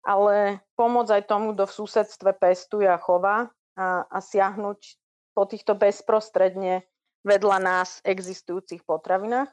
[0.00, 4.96] ale pomôcť aj tomu, kto v susedstve pestuje a chová a, a siahnuť
[5.36, 6.88] po týchto bezprostredne
[7.20, 9.52] vedľa nás existujúcich potravinách.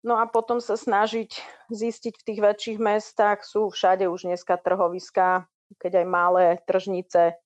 [0.00, 1.36] No a potom sa snažiť
[1.68, 5.44] zistiť v tých väčších mestách, sú všade už dneska trhoviská,
[5.76, 7.36] keď aj malé tržnice.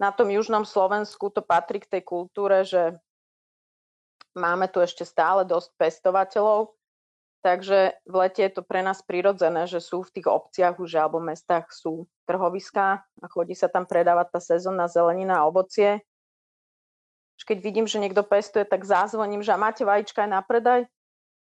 [0.00, 2.96] Na tom južnom Slovensku to patrí k tej kultúre, že
[4.32, 6.72] máme tu ešte stále dosť pestovateľov,
[7.44, 11.20] takže v lete je to pre nás prirodzené, že sú v tých obciach už alebo
[11.20, 16.00] mestách sú trhoviská a chodí sa tam predávať tá sezónna zelenina a ovocie
[17.42, 20.86] keď vidím, že niekto pestuje, tak zázvoním, že máte vajíčka aj na predaj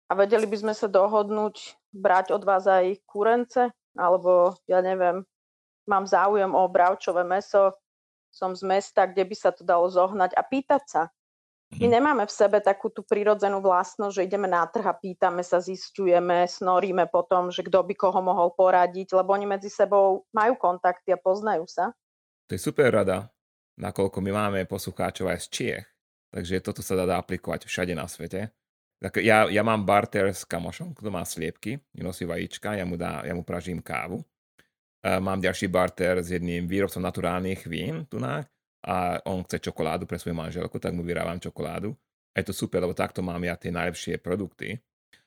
[0.08, 5.24] a vedeli by sme sa dohodnúť, brať od vás aj kúrence, alebo ja neviem,
[5.88, 7.76] mám záujem o bravčové meso,
[8.28, 11.02] som z mesta, kde by sa to dalo zohnať a pýtať sa.
[11.76, 11.92] My mhm.
[12.00, 16.48] nemáme v sebe takú tú prirodzenú vlastnosť, že ideme na trh a pýtame sa, zistujeme,
[16.48, 21.20] snoríme potom, že kto by koho mohol poradiť, lebo oni medzi sebou majú kontakty a
[21.20, 21.92] poznajú sa.
[22.48, 23.28] To je super rada
[23.78, 25.86] nakoľko my máme poslucháčov aj z Čiech,
[26.34, 28.50] takže toto sa dá aplikovať všade na svete.
[28.98, 33.22] Tak ja, ja mám barter s kamošom, kto má sliepky, nosí vajíčka, ja mu, dá,
[33.22, 34.26] ja mu pražím kávu.
[35.06, 38.42] A mám ďalší barter s jedným výrobcom naturálnych vín tu na,
[38.82, 41.94] a on chce čokoládu pre svoju manželku, tak mu vyrábam čokoládu.
[42.34, 44.78] A je to super, lebo takto mám ja tie najlepšie produkty.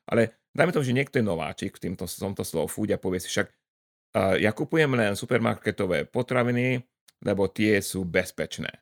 [0.08, 3.28] Ale dajme tomu, že niekto je nováčik v týmto, tomto slow food a povie si
[3.28, 6.80] však, uh, ja kupujem len supermarketové potraviny,
[7.22, 8.72] lebo tie sú bezpečné.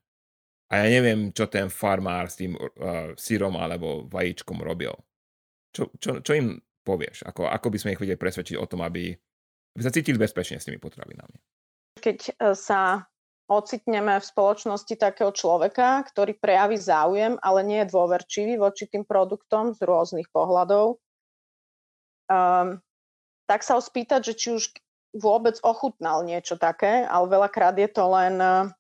[0.70, 4.94] A ja neviem, čo ten farmár s tým uh, sírom alebo vajíčkom robil.
[5.74, 7.26] Čo, čo, čo im povieš?
[7.26, 9.11] Ako, ako by sme ich vedeli presvedčiť o tom, aby,
[9.74, 11.38] aby sa cítili bezpečne s tými potravinami?
[11.98, 13.06] Keď e, sa
[13.50, 19.74] ocitneme v spoločnosti takého človeka, ktorý prejaví záujem, ale nie je dôverčivý voči tým produktom
[19.74, 21.02] z rôznych pohľadov,
[22.30, 22.78] um,
[23.50, 24.70] tak sa ho spýtať, že či už
[25.18, 28.70] vôbec ochutnal niečo také, ale veľakrát je to len e,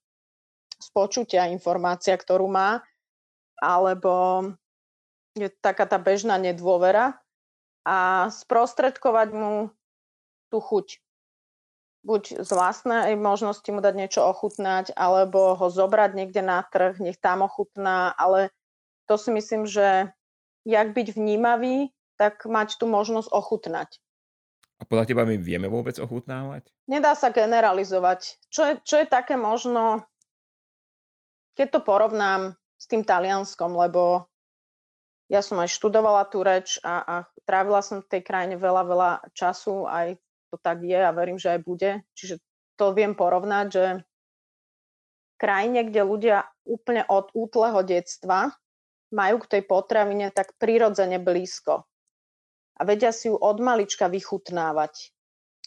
[0.80, 2.80] z počutia informácia, ktorú má,
[3.60, 4.48] alebo
[5.36, 7.20] je taká tá bežná nedôvera
[7.84, 9.68] a sprostredkovať mu
[10.48, 10.98] tú chuť.
[12.00, 17.20] buď z vlastnej možnosti mu dať niečo ochutnať, alebo ho zobrať niekde na trh, nech
[17.20, 18.48] tam ochutná, ale
[19.04, 20.08] to si myslím, že
[20.64, 24.00] jak byť vnímavý, tak mať tú možnosť ochutnať.
[24.80, 26.72] A podľa teba my vieme vôbec ochutnávať?
[26.88, 28.40] Nedá sa generalizovať.
[28.48, 30.08] Čo je, čo je také možno,
[31.54, 34.26] keď to porovnám s tým talianskom, lebo
[35.30, 37.14] ja som aj študovala tú reč a, a
[37.46, 40.18] trávila som v tej krajine veľa, veľa času, aj
[40.50, 41.90] to tak je a verím, že aj bude.
[42.18, 42.42] Čiže
[42.74, 43.84] to viem porovnať, že
[45.38, 48.50] krajine, kde ľudia úplne od útleho detstva
[49.14, 51.86] majú k tej potravine tak prirodzene blízko
[52.80, 55.12] a vedia si ju od malička vychutnávať.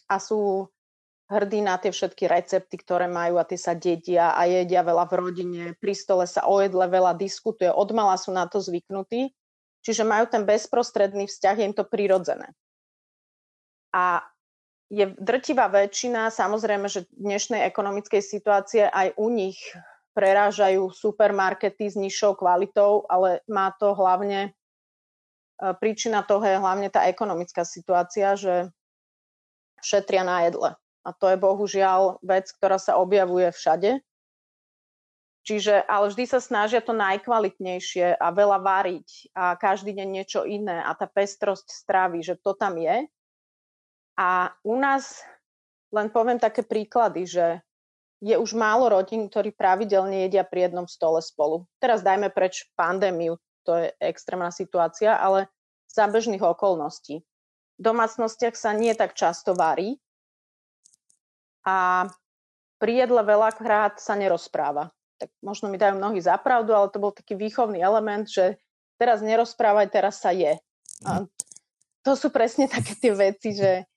[0.10, 0.66] A sú
[1.32, 5.14] hrdí na tie všetky recepty, ktoré majú a tie sa dedia a jedia veľa v
[5.20, 5.64] rodine.
[5.80, 9.32] Pri stole sa o jedle veľa diskutuje, od mala sú na to zvyknutí.
[9.84, 12.56] Čiže majú ten bezprostredný vzťah, je im to prirodzené.
[13.92, 14.24] A
[14.88, 19.60] je drtivá väčšina, samozrejme, že dnešnej ekonomickej situácie aj u nich
[20.16, 24.54] prerážajú supermarkety s nižšou kvalitou, ale má to hlavne
[25.64, 28.74] E, príčina toho je hlavne tá ekonomická situácia, že
[29.80, 30.76] šetria na jedle.
[31.04, 34.00] A to je bohužiaľ vec, ktorá sa objavuje všade.
[35.44, 40.80] Čiže, ale vždy sa snažia to najkvalitnejšie a veľa variť a každý deň niečo iné
[40.80, 43.04] a tá pestrosť stravy, že to tam je.
[44.16, 45.20] A u nás
[45.92, 47.46] len poviem také príklady, že
[48.24, 51.68] je už málo rodín, ktorí pravidelne jedia pri jednom stole spolu.
[51.84, 53.36] Teraz dajme preč pandémiu,
[53.68, 55.52] to je extrémna situácia, ale
[55.92, 57.20] za bežných okolností.
[57.76, 60.00] V domácnostiach sa nie tak často varí
[61.64, 62.08] a
[62.78, 64.92] pri jedle veľakrát sa nerozpráva.
[65.16, 68.60] Tak možno mi dajú mnohí zapravdu, ale to bol taký výchovný element, že
[69.00, 70.60] teraz nerozprávaj, teraz sa je.
[71.08, 71.24] A
[72.04, 73.88] to sú presne také tie veci, že,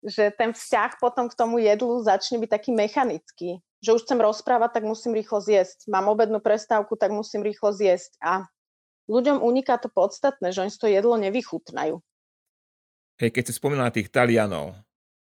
[0.00, 3.60] že ten vzťah potom k tomu jedlu začne byť taký mechanický.
[3.84, 5.88] Že už chcem rozprávať, tak musím rýchlo zjesť.
[5.88, 8.16] Mám obednú prestávku, tak musím rýchlo zjesť.
[8.20, 8.48] A
[9.08, 12.00] ľuďom uniká to podstatné, že oni to jedlo nevychutnajú.
[13.20, 14.72] Hej, keď si spomínala tých Talianov,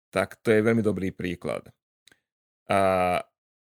[0.09, 1.69] tak to je veľmi dobrý príklad.
[2.69, 3.19] A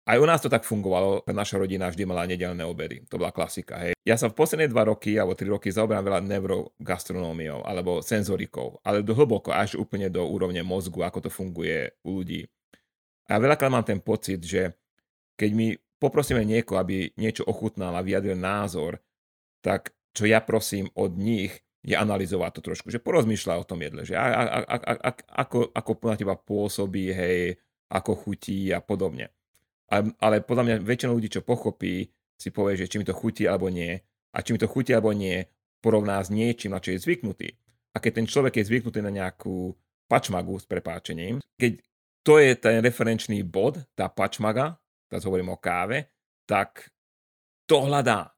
[0.01, 3.05] aj u nás to tak fungovalo, naša rodina vždy mala nedelné obedy.
[3.07, 3.77] To bola klasika.
[3.79, 3.93] Hej.
[4.01, 9.05] Ja sa v posledné dva roky alebo tri roky zaoberám veľa neurogastronómiou alebo senzorikou, ale
[9.05, 12.49] do hlboko, až úplne do úrovne mozgu, ako to funguje u ľudí.
[13.29, 14.73] A veľakrát mám ten pocit, že
[15.37, 15.67] keď my
[16.01, 18.97] poprosíme niekoho, aby niečo ochutnal a vyjadril názor,
[19.61, 24.05] tak čo ja prosím od nich, je analyzovať to trošku, že porozmýšľa o tom jedle,
[24.05, 25.09] že a, a, a, a,
[25.45, 27.57] ako, ako na teba pôsobí, hej,
[27.91, 29.27] ako chutí a podobne.
[29.91, 32.07] Ale, ale podľa mňa väčšina ľudí, čo pochopí,
[32.39, 33.99] si povie, že či mi to chutí alebo nie.
[34.31, 35.43] A či mi to chutí alebo nie,
[35.83, 37.51] porovná s niečím, na čo je zvyknutý.
[37.91, 39.75] A keď ten človek je zvyknutý na nejakú
[40.07, 41.83] pačmagu s prepáčením, keď
[42.23, 44.79] to je ten referenčný bod, tá pačmaga,
[45.11, 46.07] teraz hovorím o káve,
[46.47, 46.87] tak
[47.67, 48.31] to hľadá.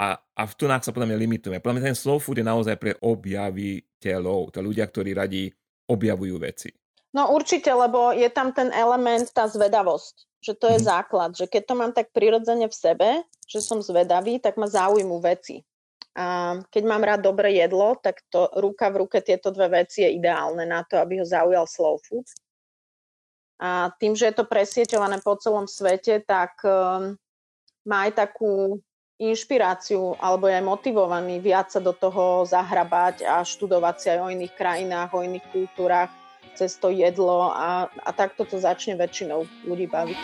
[0.00, 1.60] A, a v tunách sa podľa mňa limitujeme.
[1.60, 5.52] Podľa mňa ten slow food je naozaj pre objaviteľov, to ľudia, ktorí radi
[5.86, 6.72] objavujú veci.
[7.12, 10.86] No určite, lebo je tam ten element, tá zvedavosť, že to je mm.
[10.88, 13.08] základ, že keď to mám tak prirodzene v sebe,
[13.44, 15.60] že som zvedavý, tak ma zaujímu veci.
[16.12, 20.12] A keď mám rád dobré jedlo, tak to ruka v ruke tieto dve veci je
[20.12, 22.24] ideálne na to, aby ho zaujal slow food.
[23.60, 27.16] A tým, že je to presieťované po celom svete, tak um,
[27.88, 28.76] má aj takú
[29.22, 34.32] inšpiráciu alebo je aj motivovaný viac sa do toho zahrabať a študovať si aj o
[34.34, 36.10] iných krajinách, o iných kultúrach,
[36.54, 40.20] cez to jedlo a, a takto to začne väčšinou ľudí baviť.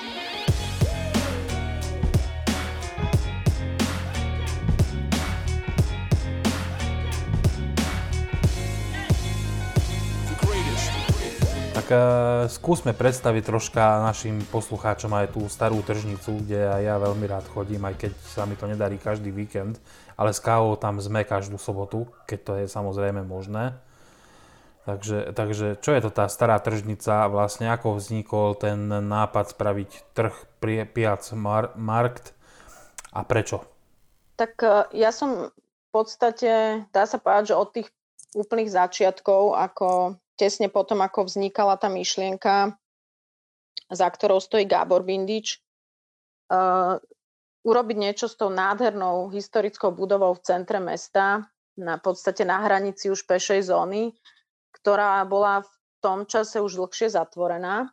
[11.79, 12.01] Tak uh,
[12.53, 17.81] skúsme predstaviť troška našim poslucháčom aj tú starú tržnicu, kde aj ja veľmi rád chodím,
[17.89, 19.81] aj keď sa mi to nedarí každý víkend,
[20.13, 23.73] ale s kávou tam sme každú sobotu, keď to je samozrejme možné.
[24.89, 30.33] Takže, takže čo je to tá stará tržnica, vlastne ako vznikol ten nápad spraviť trh,
[30.97, 32.33] piac, mar, markt?
[33.13, 33.69] A prečo?
[34.41, 37.89] Tak uh, ja som v podstate, dá sa povedať, že od tých
[38.33, 42.73] úplných začiatkov, ako tesne potom, ako vznikala tá myšlienka,
[43.93, 45.61] za ktorou stojí Gábor Bindič,
[46.49, 46.97] uh,
[47.61, 51.45] urobiť niečo s tou nádhernou historickou budovou v centre mesta,
[51.77, 54.17] na podstate na hranici už pešej zóny,
[54.89, 57.93] ktorá bola v tom čase už dlhšie zatvorená.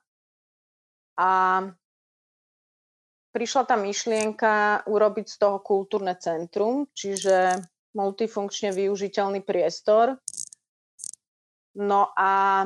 [1.20, 1.32] A
[3.36, 7.60] prišla tá myšlienka urobiť z toho kultúrne centrum, čiže
[8.00, 10.24] multifunkčne využiteľný priestor,
[11.76, 12.64] No a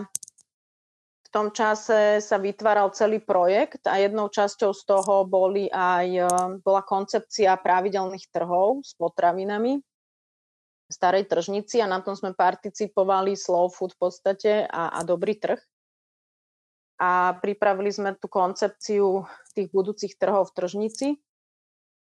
[1.25, 6.29] v tom čase sa vytváral celý projekt a jednou časťou z toho boli aj,
[6.61, 9.81] bola koncepcia pravidelných trhov s potravinami
[10.89, 15.61] starej tržnici a na tom sme participovali Slow Food v podstate a, a Dobrý trh.
[16.99, 19.23] A pripravili sme tú koncepciu
[19.55, 21.07] tých budúcich trhov v tržnici.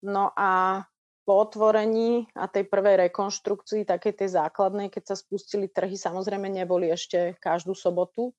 [0.03, 0.83] No a
[1.23, 6.89] po otvorení a tej prvej rekonštrukcii, takej tej základnej, keď sa spustili trhy, samozrejme neboli
[6.89, 8.33] ešte každú sobotu.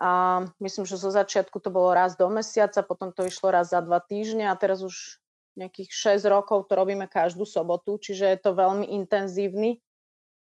[0.00, 3.80] A myslím, že zo začiatku to bolo raz do mesiaca, potom to išlo raz za
[3.80, 5.20] dva týždne a teraz už
[5.56, 9.80] nejakých 6 rokov to robíme každú sobotu, čiže je to veľmi intenzívny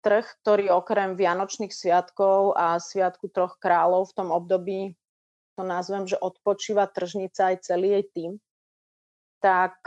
[0.01, 4.97] trh, ktorý okrem Vianočných sviatkov a Sviatku troch kráľov v tom období,
[5.59, 8.31] to nazvem, že odpočíva tržnica aj celý jej tým,
[9.43, 9.77] tak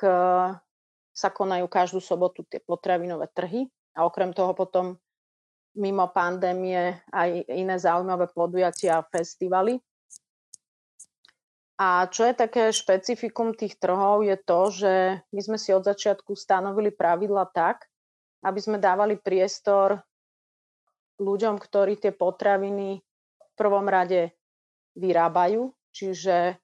[1.14, 3.66] sa konajú každú sobotu tie potravinové trhy
[3.98, 4.98] a okrem toho potom
[5.74, 9.82] mimo pandémie aj iné zaujímavé podujatia a festivaly.
[11.74, 14.92] A čo je také špecifikum tých trhov je to, že
[15.34, 17.90] my sme si od začiatku stanovili pravidla tak,
[18.46, 19.98] aby sme dávali priestor
[21.18, 24.34] ľuďom, ktorí tie potraviny v prvom rade
[24.94, 26.58] vyrábajú, čiže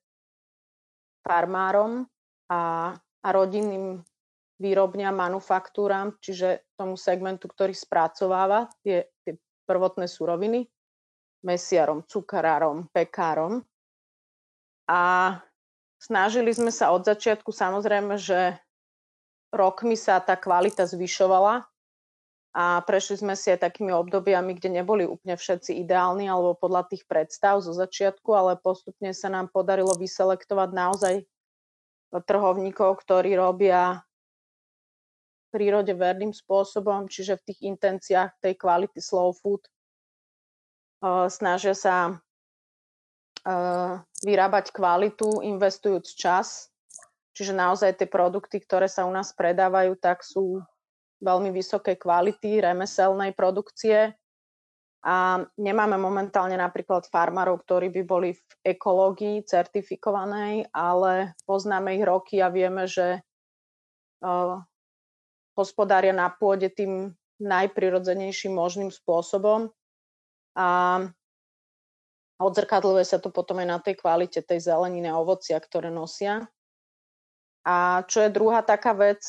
[1.27, 2.07] farmárom
[2.51, 4.03] a, a rodinným
[4.61, 10.69] výrobňa, manufaktúram, čiže tomu segmentu, ktorý spracováva tie, tie prvotné suroviny,
[11.47, 13.65] mesiarom, cukarárom, pekárom.
[14.91, 15.39] A
[16.03, 18.59] snažili sme sa od začiatku samozrejme, že
[19.55, 21.63] rokmi sa tá kvalita zvyšovala
[22.51, 27.07] a prešli sme si aj takými obdobiami, kde neboli úplne všetci ideálni alebo podľa tých
[27.07, 31.15] predstav zo začiatku, ale postupne sa nám podarilo vyselektovať naozaj
[32.11, 34.03] trhovníkov, ktorí robia
[35.55, 39.63] prírode verným spôsobom, čiže v tých intenciách tej kvality slow food
[41.03, 42.19] uh, snažia sa
[44.21, 46.71] vyrábať kvalitu, investujúc čas.
[47.31, 50.61] Čiže naozaj tie produkty, ktoré sa u nás predávajú, tak sú
[51.25, 54.13] veľmi vysokej kvality, remeselnej produkcie.
[55.01, 58.43] A nemáme momentálne napríklad farmárov, ktorí by boli v
[58.77, 63.25] ekológii certifikovanej, ale poznáme ich roky a vieme, že
[65.57, 69.73] hospodária na pôde tým najprirodzenejším možným spôsobom
[70.53, 70.69] a
[72.41, 76.49] odzrkadluje sa to potom aj na tej kvalite tej zeleniny a ovocia, ktoré nosia.
[77.63, 79.21] A čo je druhá taká vec,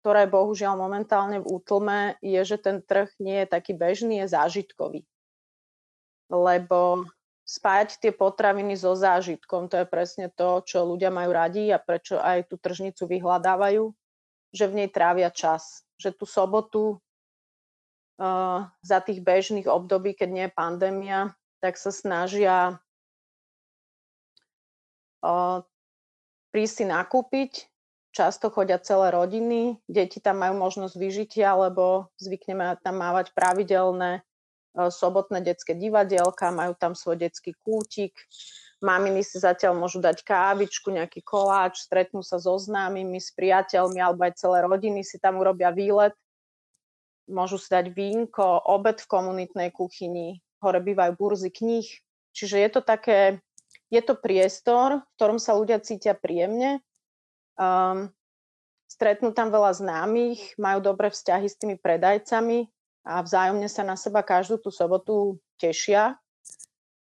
[0.00, 4.32] ktorá je bohužiaľ momentálne v útlme, je, že ten trh nie je taký bežný, je
[4.32, 5.04] zážitkový.
[6.32, 7.04] Lebo
[7.44, 12.16] spájať tie potraviny so zážitkom, to je presne to, čo ľudia majú radi a prečo
[12.16, 13.92] aj tú tržnicu vyhľadávajú
[14.52, 15.82] že v nej trávia čas.
[15.96, 16.82] Že tú sobotu
[18.20, 21.32] uh, za tých bežných období, keď nie je pandémia,
[21.62, 22.82] tak sa snažia
[25.22, 25.62] uh,
[26.50, 27.52] prísť si nakúpiť.
[28.12, 34.20] Často chodia celé rodiny, deti tam majú možnosť vyžitia, lebo zvykneme tam mávať pravidelné
[34.76, 38.12] sobotné detské divadielka, majú tam svoj detský kútik,
[38.82, 44.26] Maminy si zatiaľ môžu dať kávičku, nejaký koláč, stretnú sa so známymi, s priateľmi alebo
[44.26, 46.10] aj celé rodiny si tam urobia výlet.
[47.30, 51.84] Môžu si dať vínko, obed v komunitnej kuchyni, hore bývajú burzy kníh.
[52.32, 53.42] Čiže je to také,
[53.92, 56.80] je to priestor, v ktorom sa ľudia cítia príjemne.
[57.58, 58.14] Um,
[58.88, 62.68] stretnú tam veľa známych, majú dobré vzťahy s tými predajcami
[63.08, 66.16] a vzájomne sa na seba každú tú sobotu tešia,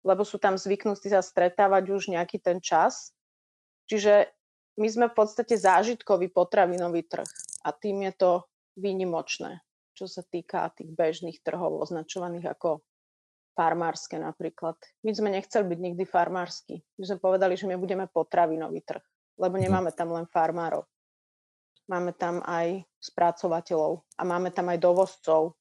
[0.06, 3.12] lebo sú tam zvyknutí sa stretávať už nejaký ten čas.
[3.88, 4.30] Čiže
[4.78, 7.28] my sme v podstate zážitkový potravinový trh
[7.66, 8.32] a tým je to
[8.78, 9.64] výnimočné,
[9.98, 12.86] čo sa týka tých bežných trhov označovaných ako
[13.58, 14.78] farmárske napríklad.
[15.02, 16.86] My sme nechceli byť nikdy farmársky.
[17.02, 19.02] My sme povedali, že my budeme potravinový trh,
[19.42, 19.64] lebo mhm.
[19.66, 20.86] nemáme tam len farmárov.
[21.90, 25.56] Máme tam aj spracovateľov a máme tam aj dovozcov.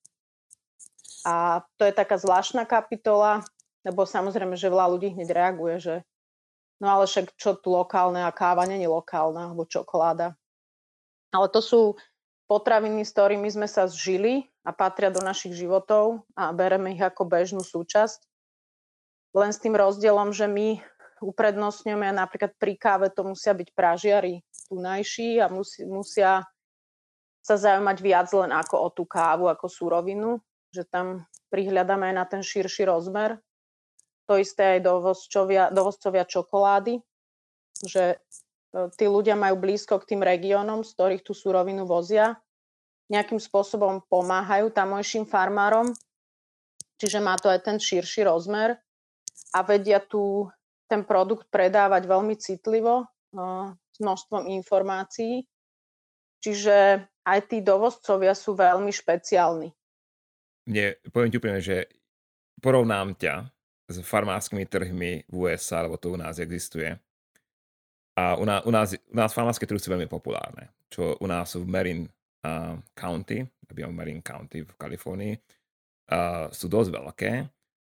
[1.24, 3.46] A to je taká zvláštna kapitola,
[3.86, 5.94] lebo samozrejme, že veľa ľudí hneď reaguje, že
[6.82, 10.34] no ale však čo tu lokálne a káva není lokálna, alebo čokoláda.
[11.30, 11.80] Ale to sú
[12.50, 17.22] potraviny, s ktorými sme sa zžili a patria do našich životov a bereme ich ako
[17.22, 18.18] bežnú súčasť.
[19.38, 20.82] Len s tým rozdielom, že my
[21.22, 26.42] uprednostňujeme napríklad pri káve to musia byť pražiari tunajší a musí, musia
[27.46, 30.42] sa zaujímať viac len ako o tú kávu, ako súrovinu,
[30.74, 31.22] že tam
[31.54, 33.38] prihľadáme aj na ten širší rozmer
[34.26, 36.98] to isté aj dovozcovia, dovozcovia čokolády,
[37.86, 38.18] že
[38.74, 42.34] e, tí ľudia majú blízko k tým regiónom, z ktorých tú surovinu vozia,
[43.06, 45.94] nejakým spôsobom pomáhajú tamojším farmárom,
[46.98, 48.78] čiže má to aj ten širší rozmer.
[49.54, 50.50] a vedia tu
[50.86, 53.08] ten produkt predávať veľmi citlivo,
[53.96, 55.44] s množstvom informácií.
[56.40, 59.72] Čiže aj tí dovozcovia sú veľmi špeciálni.
[60.68, 61.90] Mne, poviem ti úplne, že
[62.62, 63.34] porovnám ťa
[63.86, 66.94] s farmárskymi trhmi v USA, lebo to u nás existuje.
[68.16, 71.52] A u nás, u nás, u nás farmárske trhy sú veľmi populárne, čo u nás
[71.52, 72.00] sú v Marin
[72.46, 77.32] uh, County, v Marin County v Kalifornii, uh, sú dosť veľké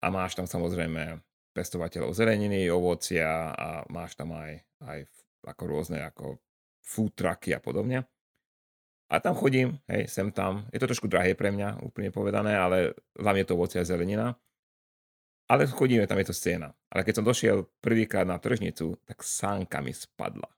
[0.04, 1.16] a máš tam samozrejme
[1.56, 4.98] pestovateľov zeleniny, ovocia a máš tam aj, aj
[5.48, 6.40] ako rôzne ako
[6.84, 8.04] food trucky a podobne.
[9.12, 10.64] A tam chodím, hej, sem tam.
[10.72, 14.32] Je to trošku drahé pre mňa, úplne povedané, ale hlavne to ovocia a zelenina.
[15.52, 16.72] Ale chodíme, tam je to scéna.
[16.88, 20.48] Ale keď som došiel prvýkrát na tržnicu, tak sánka mi spadla.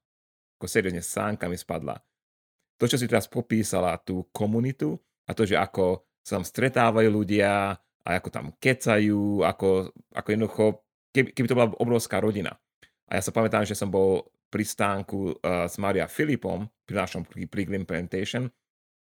[0.63, 1.99] Ako seriózne, sánka mi spadla.
[2.81, 4.99] To, čo si teraz popísala, tú komunitu
[5.29, 10.65] a to, že ako sa tam stretávajú ľudia a ako tam kecajú, ako, ako jednoducho,
[11.15, 12.53] keby, keby to bola obrovská rodina.
[13.09, 17.27] A ja sa pamätám, že som bol pri stánku uh, s Maria Filipom pri našom
[17.27, 18.49] Priglim Plantation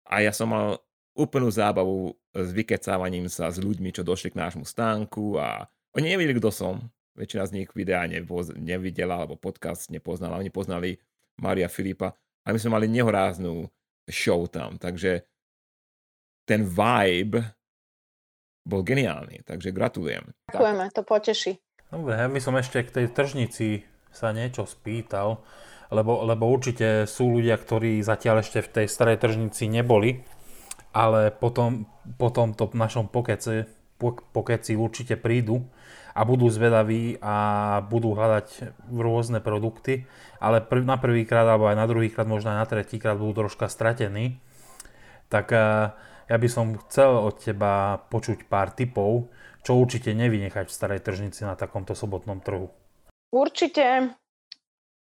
[0.09, 0.81] a ja som mal
[1.13, 6.37] úplnú zábavu s vykecávaním sa s ľuďmi, čo došli k nášmu stánku a oni nevedeli,
[6.37, 6.75] kto som.
[7.17, 10.39] Väčšina z nich videa nepoz- nevidela alebo podcast nepoznala.
[10.39, 10.95] Oni poznali
[11.41, 13.67] Maria Filipa a my sme mali nehoráznú
[14.09, 14.79] show tam.
[14.81, 15.23] Takže
[16.47, 17.45] ten vibe
[18.65, 20.33] bol geniálny, takže gratulujem.
[20.49, 21.51] Ďakujeme, to poteší.
[21.89, 23.81] Dobre, ja by som ešte k tej tržnici
[24.13, 25.41] sa niečo spýtal,
[25.89, 30.21] lebo, lebo určite sú ľudia, ktorí zatiaľ ešte v tej starej tržnici neboli,
[30.93, 33.65] ale potom, potom to v našom pokece,
[34.33, 35.67] pokeci určite prídu
[36.15, 37.35] a budú zvedaví a
[37.85, 38.47] budú hľadať
[38.89, 40.07] rôzne produkty,
[40.39, 44.39] ale prv, na prvýkrát alebo aj na druhýkrát, možno aj na tretíkrát budú troška stratení.
[45.29, 45.93] Tak eh,
[46.31, 49.29] ja by som chcel od teba počuť pár tipov,
[49.61, 52.71] čo určite nevynechať v starej tržnici na takomto sobotnom trhu.
[53.29, 54.15] Určite,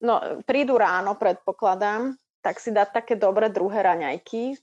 [0.04, 4.58] no prídu ráno, predpokladám, tak si dať také dobré druhé raňajky,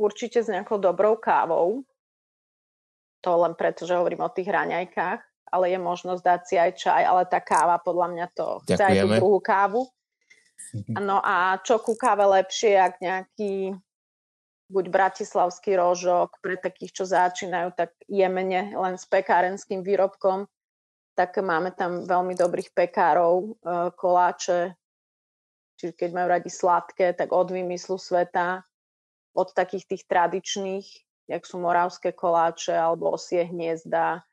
[0.00, 1.84] určite s nejakou dobrou kávou.
[3.20, 7.02] To len preto, že hovorím o tých raňajkách, ale je možnosť dať si aj čaj,
[7.04, 9.82] ale tá káva podľa mňa to chce aj tú druhú kávu.
[10.72, 11.02] Mhm.
[11.02, 13.74] No a čo ku káve lepšie, ak nejaký
[14.70, 20.46] buď bratislavský rožok pre takých, čo začínajú, tak jemene len s pekárenským výrobkom,
[21.18, 23.48] tak máme tam veľmi dobrých pekárov, e,
[23.98, 24.78] koláče,
[25.74, 28.62] čiže keď majú radi sladké, tak od vymyslu sveta,
[29.34, 30.86] od takých tých tradičných,
[31.30, 34.26] jak sú moravské koláče alebo osie hniezda,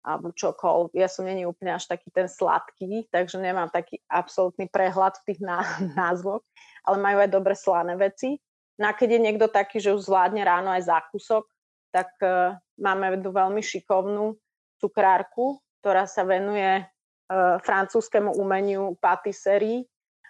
[0.00, 0.96] alebo čokoľvek.
[0.96, 5.40] Ja som není úplne až taký ten sladký, takže nemám taký absolútny prehľad v tých
[6.00, 6.40] názvoch,
[6.88, 8.40] ale majú aj dobre slané veci.
[8.80, 11.44] No a keď je niekto taký, že už zvládne ráno aj zákusok,
[11.92, 14.38] tak uh, máme veľmi šikovnú
[14.78, 19.84] cukrárku, ktorá sa venuje uh, francúzskému umeniu patisserie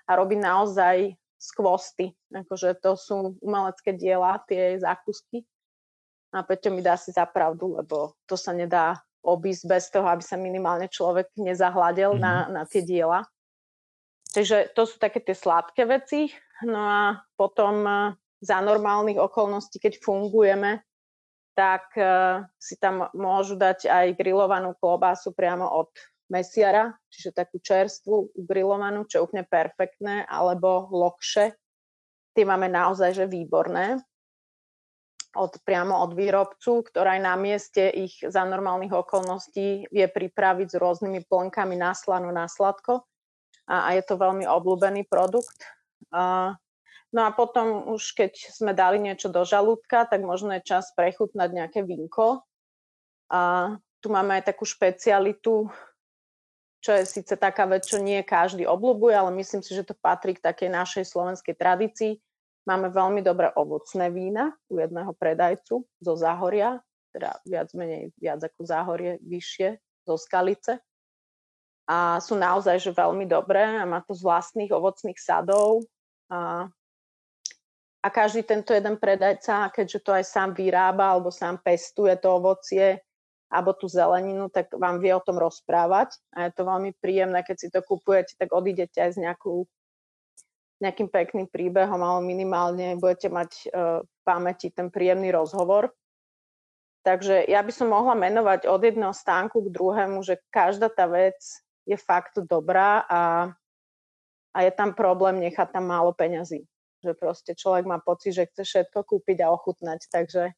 [0.09, 2.17] a robí naozaj skvosty.
[2.33, 5.45] Akože to sú umelecké diela, tie zákusky.
[6.33, 10.37] A Peťo mi dá si zapravdu, lebo to sa nedá obísť bez toho, aby sa
[10.37, 12.25] minimálne človek nezahľadil mm-hmm.
[12.25, 12.51] na, mhm.
[12.55, 13.21] na tie diela.
[14.29, 16.29] Takže to sú také tie sladké veci.
[16.69, 17.03] No a
[17.33, 18.13] potom uh,
[18.45, 20.85] za normálnych okolností, keď fungujeme,
[21.57, 25.91] tak uh, si tam môžu dať aj grillovanú klobásu priamo od
[26.29, 31.57] mesiara, čiže takú čerstvú grillovanú, čo je úplne perfektné, alebo lokše.
[32.37, 33.99] Tie máme naozaj že výborné.
[35.37, 40.81] Od, priamo od výrobcu, ktorá aj na mieste ich za normálnych okolností vie pripraviť s
[40.81, 43.05] rôznymi plnkami na slano, na sladko.
[43.69, 45.69] A, a je to veľmi obľúbený produkt.
[46.09, 46.57] Uh,
[47.09, 51.49] No a potom už keď sme dali niečo do žalúdka, tak možno je čas prechutnať
[51.57, 52.45] nejaké vinko.
[53.33, 53.73] A
[54.05, 55.73] tu máme aj takú špecialitu,
[56.85, 60.37] čo je síce taká vec, čo nie každý obľúbuje, ale myslím si, že to patrí
[60.37, 62.21] k takej našej slovenskej tradícii.
[62.69, 66.77] Máme veľmi dobré ovocné vína u jedného predajcu zo Záhoria,
[67.17, 70.77] teda viac menej viac ako Záhorie, vyššie, zo Skalice.
[71.89, 75.89] A sú naozaj že veľmi dobré a má to z vlastných ovocných sadov.
[76.29, 76.69] A
[77.99, 83.03] a každý tento jeden predajca, keďže to aj sám vyrába alebo sám pestuje to ovocie
[83.51, 87.57] alebo tú zeleninu, tak vám vie o tom rozprávať a je to veľmi príjemné, keď
[87.57, 89.65] si to kupujete, tak odídete aj s nejakou,
[90.79, 95.91] nejakým pekným príbehom, ale minimálne budete mať uh, v pamäti ten príjemný rozhovor.
[97.03, 101.39] Takže ja by som mohla menovať od jedného stánku k druhému, že každá tá vec
[101.89, 103.23] je fakt dobrá a,
[104.55, 106.69] a je tam problém nechať tam málo peňazí
[107.05, 110.55] že proste človek má pocit, že chce všetko kúpiť a ochutnať, takže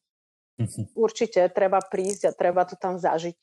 [0.57, 0.97] mhm.
[0.97, 3.39] určite treba prísť a treba to tam zažiť.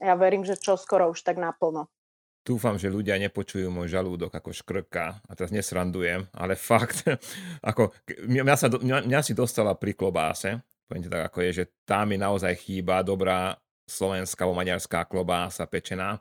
[0.00, 1.92] Ja verím, že čo skoro už tak naplno.
[2.40, 5.20] Dúfam, že ľudia nepočujú môj žalúdok ako škrka.
[5.28, 7.04] A teraz nesrandujem, ale fakt,
[7.60, 7.92] ako,
[8.24, 10.56] mňa, sa, mňa, mňa si dostala pri klobáse,
[10.88, 13.54] poviem tak ako je, že tá mi naozaj chýba dobrá
[13.86, 16.18] slovenská alebo maďarská klobása pečená.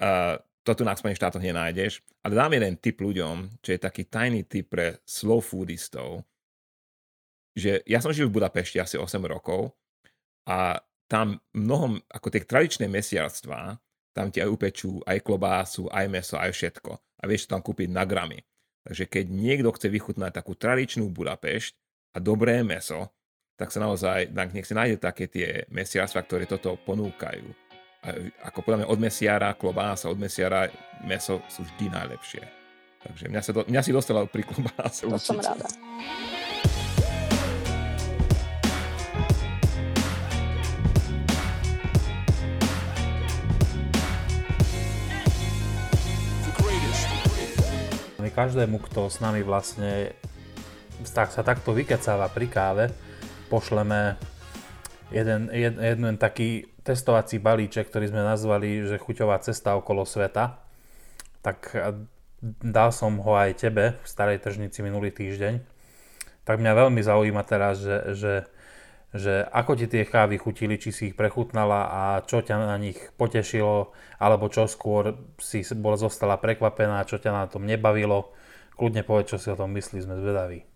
[0.00, 2.00] Uh, to tu na Spojených štátoch nenájdeš.
[2.24, 6.24] Ale dám jeden tip ľuďom, čo je taký tajný tip pre slow foodistov,
[7.52, 9.76] že ja som žil v Budapešti asi 8 rokov
[10.48, 13.76] a tam mnohom, ako tie tradičné mesiarstvá,
[14.14, 16.92] tam ti aj upečú aj klobásu, aj meso, aj všetko.
[16.94, 18.38] A vieš to tam kúpiť na gramy.
[18.86, 21.72] Takže keď niekto chce vychutnať takú tradičnú Budapešť
[22.14, 23.10] a dobré meso,
[23.58, 27.46] tak sa naozaj, nech si nájde také tie mesiarstva, ktoré toto ponúkajú.
[28.04, 28.08] A
[28.52, 30.68] ako podľa mňa od mesiara klobása, od mesiara
[31.02, 32.42] meso sú vždy najlepšie.
[33.04, 35.08] Takže mňa, sa do, mňa si dostala pri klobáse.
[35.08, 35.28] To určite.
[35.32, 35.66] som rada.
[48.34, 50.12] Každému, kto s nami vlastne
[51.14, 52.84] tak sa takto vykecáva pri káve,
[53.50, 54.18] pošleme
[55.10, 60.60] jeden, jeden, jeden taký testovací balíček, ktorý sme nazvali, že chuťová cesta okolo sveta.
[61.40, 61.72] Tak
[62.60, 65.60] dal som ho aj tebe v starej tržnici minulý týždeň.
[66.44, 68.34] Tak mňa veľmi zaujíma teraz, že, že,
[69.14, 72.98] že ako ti tie kávy chutili, či si ich prechutnala a čo ťa na nich
[73.14, 78.34] potešilo, alebo čo skôr si bola zostala prekvapená, čo ťa na tom nebavilo.
[78.74, 80.74] Kľudne povedz, čo si o tom myslí, sme zvedaví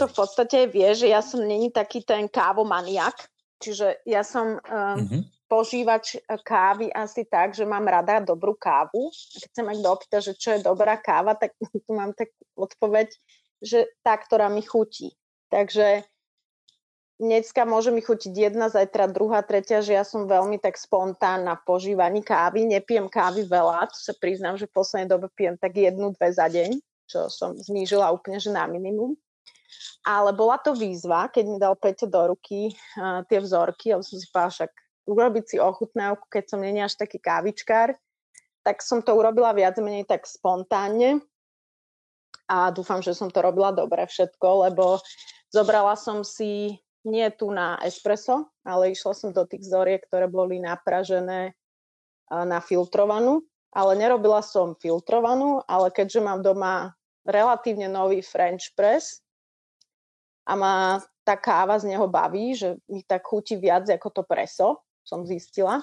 [0.00, 3.12] to v podstate vie, že ja som není taký ten kávomaniak,
[3.60, 5.22] čiže ja som um, mm-hmm.
[5.44, 9.12] požívač kávy asi tak, že mám rada dobrú kávu.
[9.12, 11.52] Keď sa ma kto opýta, že čo je dobrá káva, tak
[11.84, 13.12] tu mám tak odpoveď,
[13.60, 15.12] že tá, ktorá mi chutí.
[15.52, 16.08] Takže
[17.20, 21.66] dneska môže mi chutiť jedna, zajtra druhá, tretia, že ja som veľmi tak spontánna v
[21.68, 22.64] požívaní kávy.
[22.64, 26.48] Nepijem kávy veľa, to sa priznám, že v poslednej dobe pijem tak jednu, dve za
[26.48, 29.14] deň, čo som znížila úplne že na minimum.
[30.02, 34.16] Ale bola to výzva, keď mi dal Peťo do ruky uh, tie vzorky, ale som
[34.16, 34.72] si povedala však
[35.06, 37.94] urobiť si ochutnávku, keď som není až taký kávičkár,
[38.64, 41.20] tak som to urobila viac menej tak spontánne
[42.50, 44.98] a dúfam, že som to robila dobre všetko, lebo
[45.54, 50.60] zobrala som si nie tu na espresso, ale išla som do tých vzoriek, ktoré boli
[50.60, 51.56] napražené
[52.30, 53.42] na filtrovanú,
[53.74, 56.94] ale nerobila som filtrovanú, ale keďže mám doma
[57.26, 59.24] relatívne nový French press,
[60.50, 64.82] a ma tá káva z neho baví, že mi tak chutí viac ako to preso,
[65.06, 65.78] som zistila.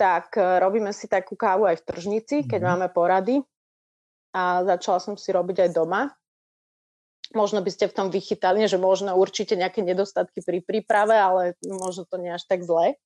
[0.00, 2.78] Tak e, robíme si takú kávu aj v tržnici, keď mm-hmm.
[2.80, 3.36] máme porady.
[4.32, 6.08] A začala som si robiť aj doma.
[7.30, 12.02] Možno by ste v tom vychytali, že možno určite nejaké nedostatky pri príprave, ale možno
[12.06, 12.98] to nie až tak zle.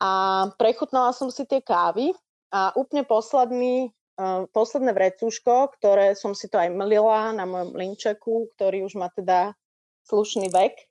[0.00, 0.10] A
[0.56, 2.16] prechutnala som si tie kávy
[2.50, 3.92] a úplne posledný
[4.52, 9.56] posledné vrecúško, ktoré som si to aj mlila na mojom linčeku, ktorý už má teda
[10.04, 10.84] slušný vek.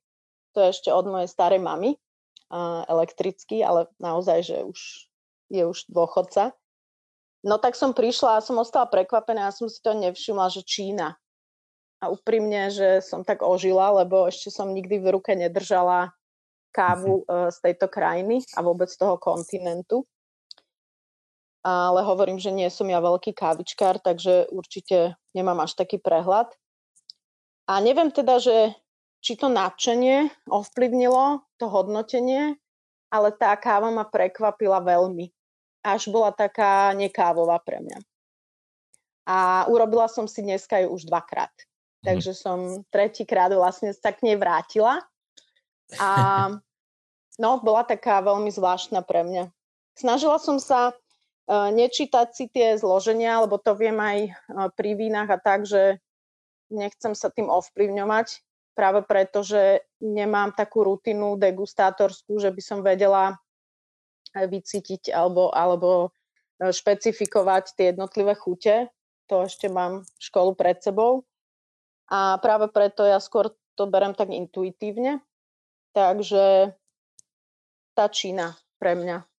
[0.58, 2.02] To je ešte od mojej starej mamy,
[2.90, 4.80] elektrický, ale naozaj, že už
[5.54, 6.58] je už dôchodca.
[7.46, 11.21] No tak som prišla a som ostala prekvapená a som si to nevšimla, že Čína.
[12.02, 16.10] A úprimne, že som tak ožila, lebo ešte som nikdy v ruke nedržala
[16.74, 20.10] kávu e, z tejto krajiny a vôbec toho kontinentu
[21.62, 26.50] ale hovorím, že nie som ja veľký kávičkár, takže určite nemám až taký prehľad.
[27.70, 28.74] A neviem teda, že
[29.22, 32.58] či to nadšenie ovplyvnilo to hodnotenie,
[33.14, 35.30] ale tá káva ma prekvapila veľmi.
[35.86, 38.00] Až bola taká nekávová pre mňa.
[39.30, 41.54] A urobila som si dneska ju už dvakrát.
[42.02, 42.06] Mhm.
[42.06, 45.06] Takže som tretíkrát vlastne sa k nej vrátila.
[46.00, 46.10] A
[47.36, 49.52] no, bola taká veľmi zvláštna pre mňa.
[50.00, 50.96] Snažila som sa
[51.52, 54.32] nečítať si tie zloženia, lebo to viem aj
[54.80, 56.00] pri vínach a tak, že
[56.72, 58.40] nechcem sa tým ovplyvňovať,
[58.72, 63.36] práve preto, že nemám takú rutinu degustátorskú, že by som vedela
[64.32, 66.08] vycítiť alebo, alebo
[66.64, 68.88] e, špecifikovať tie jednotlivé chute.
[69.28, 71.28] To ešte mám školu pred sebou.
[72.12, 75.24] A práve preto ja skôr to berem tak intuitívne.
[75.96, 76.76] Takže
[77.96, 79.32] tá Čína pre mňa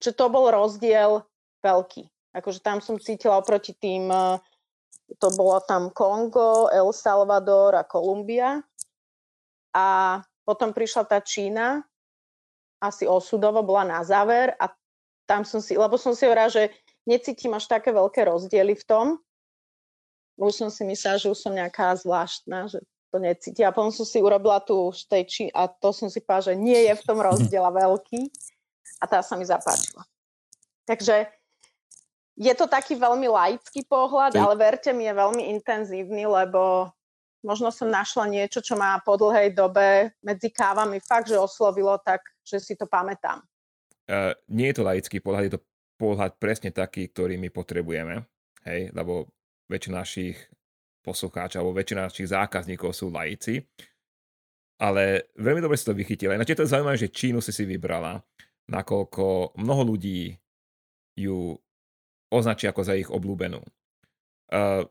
[0.00, 1.22] že to bol rozdiel
[1.60, 2.08] veľký.
[2.32, 4.40] Akože tam som cítila oproti tým, eh,
[5.20, 8.64] to bolo tam Kongo, El Salvador a Kolumbia.
[9.76, 11.84] A potom prišla tá Čína,
[12.80, 14.72] asi osudovo bola na záver a
[15.28, 16.72] tam som si, lebo som si hovorila, že
[17.04, 19.06] necítim až také veľké rozdiely v tom.
[20.40, 22.80] Už som si myslela, že už som nejaká zvláštna, že
[23.12, 23.60] to necíti.
[23.60, 26.80] A potom som si urobila tú tej či, a to som si povedala, že nie
[26.88, 28.30] je v tom rozdiela veľký
[29.02, 30.06] a tá sa mi zapáčila.
[30.88, 31.28] Takže
[32.40, 36.88] je to taký veľmi laický pohľad, ale verte mi, je veľmi intenzívny, lebo
[37.44, 42.24] možno som našla niečo, čo ma po dlhej dobe medzi kávami fakt, že oslovilo tak,
[42.40, 43.44] že si to pamätám.
[44.08, 45.64] Uh, nie je to laický pohľad, je to
[46.00, 48.24] pohľad presne taký, ktorý my potrebujeme,
[48.64, 49.28] hej, lebo
[49.70, 50.36] väčšina našich
[51.06, 53.62] poslucháčov alebo väčšina našich zákazníkov sú laici.
[54.80, 56.34] Ale veľmi dobre si to vychytila.
[56.34, 58.24] Ináč je to zaujímavé, že Čínu si si vybrala,
[58.66, 60.34] nakoľko mnoho ľudí
[61.20, 61.52] ju
[62.32, 63.60] označí ako za ich obľúbenú.
[64.50, 64.88] Uh,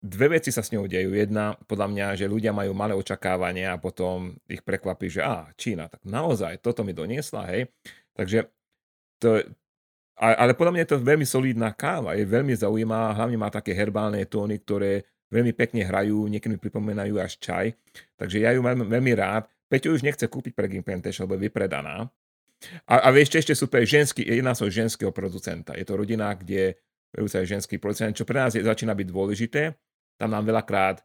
[0.00, 1.12] dve veci sa s ňou dejú.
[1.12, 5.90] Jedna, podľa mňa, že ľudia majú malé očakávania a potom ich prekvapí, že á, Čína,
[5.90, 7.68] tak naozaj, toto mi doniesla, hej.
[8.14, 8.48] Takže
[9.18, 9.44] to,
[10.20, 14.20] ale podľa mňa je to veľmi solidná káva, je veľmi zaujímavá, hlavne má také herbálne
[14.28, 17.72] tóny, ktoré veľmi pekne hrajú, niekedy pripomínajú až čaj,
[18.20, 19.48] takže ja ju mám veľmi rád.
[19.70, 22.10] Peťo už nechce kúpiť pre Gimplantation, lebo je vypredaná.
[22.84, 25.72] A, a vieš, ešte super, ženský, jedná sa o ženského producenta.
[25.78, 26.76] Je to rodina, kde
[27.30, 29.62] sa ženský producent, čo pre nás je, začína byť dôležité.
[30.20, 31.00] Tam nám veľakrát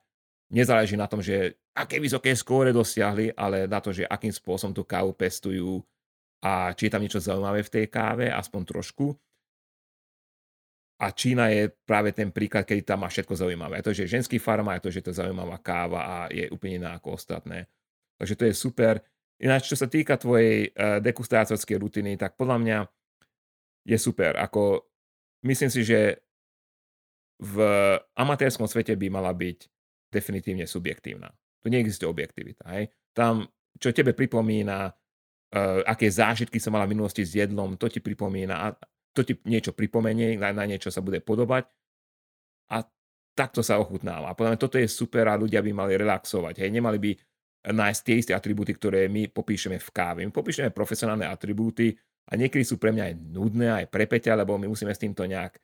[0.51, 4.84] nezáleží na tom, že aké vysoké skóre dosiahli, ale na to, že akým spôsobom tú
[4.84, 5.80] kávu pestujú,
[6.46, 9.18] a či je tam niečo zaujímavé v tej káve, aspoň trošku.
[11.02, 13.82] A Čína je práve ten príklad, kedy tam má všetko zaujímavé.
[13.82, 16.48] Je to, že je ženský farma, je to, že je to zaujímavá káva a je
[16.54, 17.68] úplne iná ako ostatné.
[18.16, 18.93] Takže to je super.
[19.41, 22.78] Ináč, čo sa týka tvojej uh, degustátorskej rutiny, tak podľa mňa
[23.91, 24.39] je super.
[24.39, 24.88] Ako,
[25.43, 26.24] myslím si, že
[27.43, 27.58] v
[28.16, 29.68] amatérskom svete by mala byť
[30.08, 31.28] definitívne subjektívna.
[31.60, 32.64] Tu neexistuje objektivita.
[32.72, 32.96] Hej?
[33.12, 33.43] Tam,
[33.76, 34.96] čo tebe pripomína
[35.88, 38.76] aké zážitky som mala v minulosti s jedlom, to ti pripomína,
[39.16, 41.64] to ti niečo pripomenie, na, na niečo sa bude podobať
[42.76, 42.84] a
[43.36, 44.32] takto sa ochutnáva.
[44.32, 46.60] A podľa mňa toto je super a ľudia by mali relaxovať.
[46.64, 47.12] Hej, nemali by
[47.72, 50.20] nájsť tie isté atribúty, ktoré my popíšeme v káve.
[50.28, 51.95] My popíšeme profesionálne atribúty
[52.30, 55.58] a niekedy sú pre mňa aj nudné, aj prepeťa, lebo my musíme s týmto nejak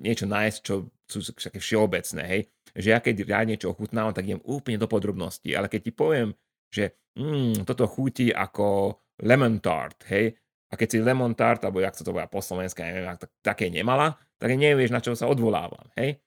[0.00, 2.42] niečo nájsť, čo sú také všeobecné, hej.
[2.72, 6.32] Že ja keď ja niečo ochutnávam, tak idem úplne do podrobností, ale keď ti poviem,
[6.72, 10.34] že mm, toto chutí ako lemon tart, hej,
[10.70, 13.70] a keď si lemon tart, alebo jak sa to bude po slovensku, neviem, ak také
[13.70, 16.18] nemala, tak nevieš, na čo sa odvolávam, hej.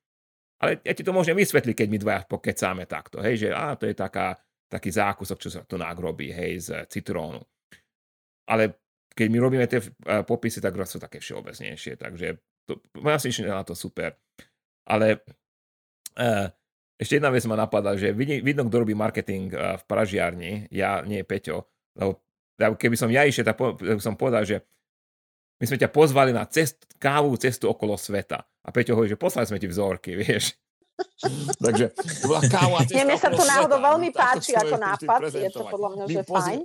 [0.58, 3.86] Ale ja ti to môžem vysvetliť, keď my dvaja pokecáme takto, hej, že á, to
[3.86, 4.40] je taká,
[4.72, 7.44] taký zákusok, čo sa tu nagrobí, hej, z citrónu.
[8.48, 8.80] Ale
[9.12, 12.38] keď my robíme tie uh, popisy, tak sú také všeobecnejšie, takže
[12.70, 12.80] to,
[13.18, 14.16] si na to super.
[14.88, 15.26] Ale
[16.22, 16.48] uh,
[16.96, 21.26] ešte jedna vec ma napadá, že vidno, kto robí marketing uh, v pražiarni, ja, nie
[21.26, 21.68] Peťo,
[21.98, 22.27] lebo
[22.58, 23.58] keby som ja išiel, tak
[24.02, 24.58] som povedal, že
[25.58, 28.46] my sme ťa pozvali na cest, kávu cestu okolo sveta.
[28.62, 30.54] A Peťo hovorí, že poslali sme ti vzorky, vieš.
[31.66, 35.62] Takže to bola káva cesta Mne sa to náhodou veľmi páči ako nápad, je to
[35.70, 36.58] podľa mňa, že pozri...
[36.58, 36.60] fajn,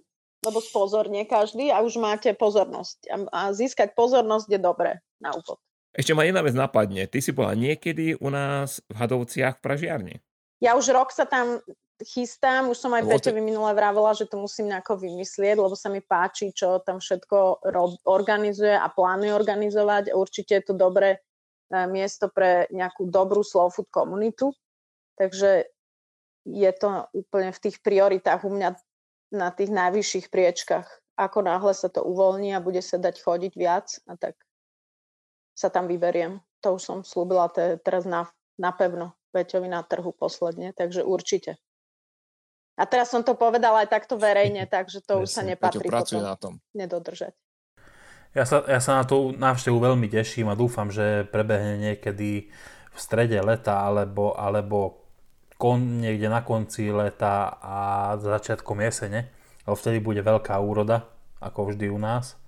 [0.48, 3.12] lebo spozorne každý a už máte pozornosť.
[3.32, 5.60] A získať pozornosť je dobré na úvod.
[5.92, 7.04] Ešte ma jedna vec napadne.
[7.04, 10.16] Ty si bola niekedy u nás v Hadovciach v Pražiarni.
[10.64, 11.60] Ja už rok sa tam
[12.06, 16.04] chystám, už som aj Peťovi minule vravela, že to musím nejako vymyslieť, lebo sa mi
[16.04, 20.14] páči, čo tam všetko rob, organizuje a plánuje organizovať.
[20.14, 21.18] Určite je to dobré e,
[21.90, 24.54] miesto pre nejakú dobrú slow food komunitu.
[25.16, 25.70] Takže
[26.46, 28.74] je to úplne v tých prioritách u mňa
[29.32, 30.86] na tých najvyšších priečkach.
[31.16, 34.36] Ako náhle sa to uvoľní a bude sa dať chodiť viac, a tak
[35.52, 36.40] sa tam vyberiem.
[36.64, 37.50] To už som slúbila
[37.82, 41.56] teraz na, napevno Peťovi na trhu posledne, takže určite.
[42.76, 46.20] A teraz som to povedala aj takto verejne, takže to Presne, už sa nepatrí potom
[46.24, 46.58] na tom.
[46.72, 47.34] nedodržať.
[48.32, 52.48] Ja sa, ja sa na tú návštevu veľmi teším a dúfam, že prebehne niekedy
[52.92, 55.04] v strede leta alebo, alebo
[55.60, 57.76] kon, niekde na konci leta a
[58.16, 59.28] začiatkom jesene.
[59.68, 61.12] Lebo vtedy bude veľká úroda,
[61.44, 62.40] ako vždy u nás.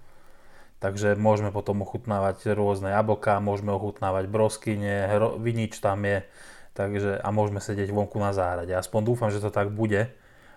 [0.82, 5.06] Takže môžeme potom ochutnávať rôzne jablká, môžeme ochutnávať broskyne,
[5.40, 6.26] vinič tam je,
[6.74, 8.74] takže, a môžeme sedieť vonku na záhrade.
[8.74, 10.10] Aspoň dúfam, že to tak bude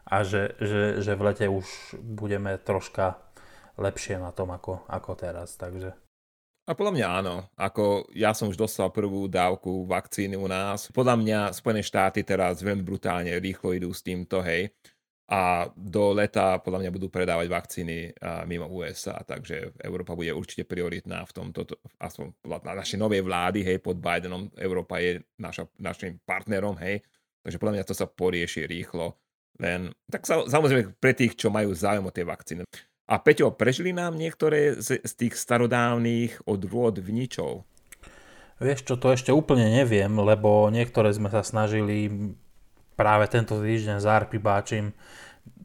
[0.07, 3.22] a že, že, že v lete už budeme troška
[3.78, 5.53] lepšie na tom ako, ako teraz.
[5.55, 5.93] Takže.
[6.68, 7.36] A podľa mňa áno.
[7.55, 10.91] Ako ja som už dostal prvú dávku vakcíny u nás.
[10.91, 14.74] Podľa mňa Spojené štáty teraz veľmi brutálne rýchlo idú s týmto, hej
[15.28, 18.16] a do leta podľa mňa budú predávať vakcíny
[18.48, 21.68] mimo USA, takže Európa bude určite prioritná v tomto,
[22.00, 22.32] aspoň
[22.64, 27.04] na našej novej vlády, hej, pod Bidenom, Európa je naša, našim partnerom, hej,
[27.44, 29.20] takže podľa mňa to sa porieši rýchlo,
[29.60, 32.62] len, tak sa, samozrejme pre tých, čo majú záujem o tie vakcíny.
[33.08, 37.64] A Peťo, prežili nám niektoré z, z tých starodávnych odrôd vničov?
[38.60, 42.10] Vieš čo, to ešte úplne neviem, lebo niektoré sme sa snažili
[42.98, 44.91] práve tento týždeň s Arpi Báčim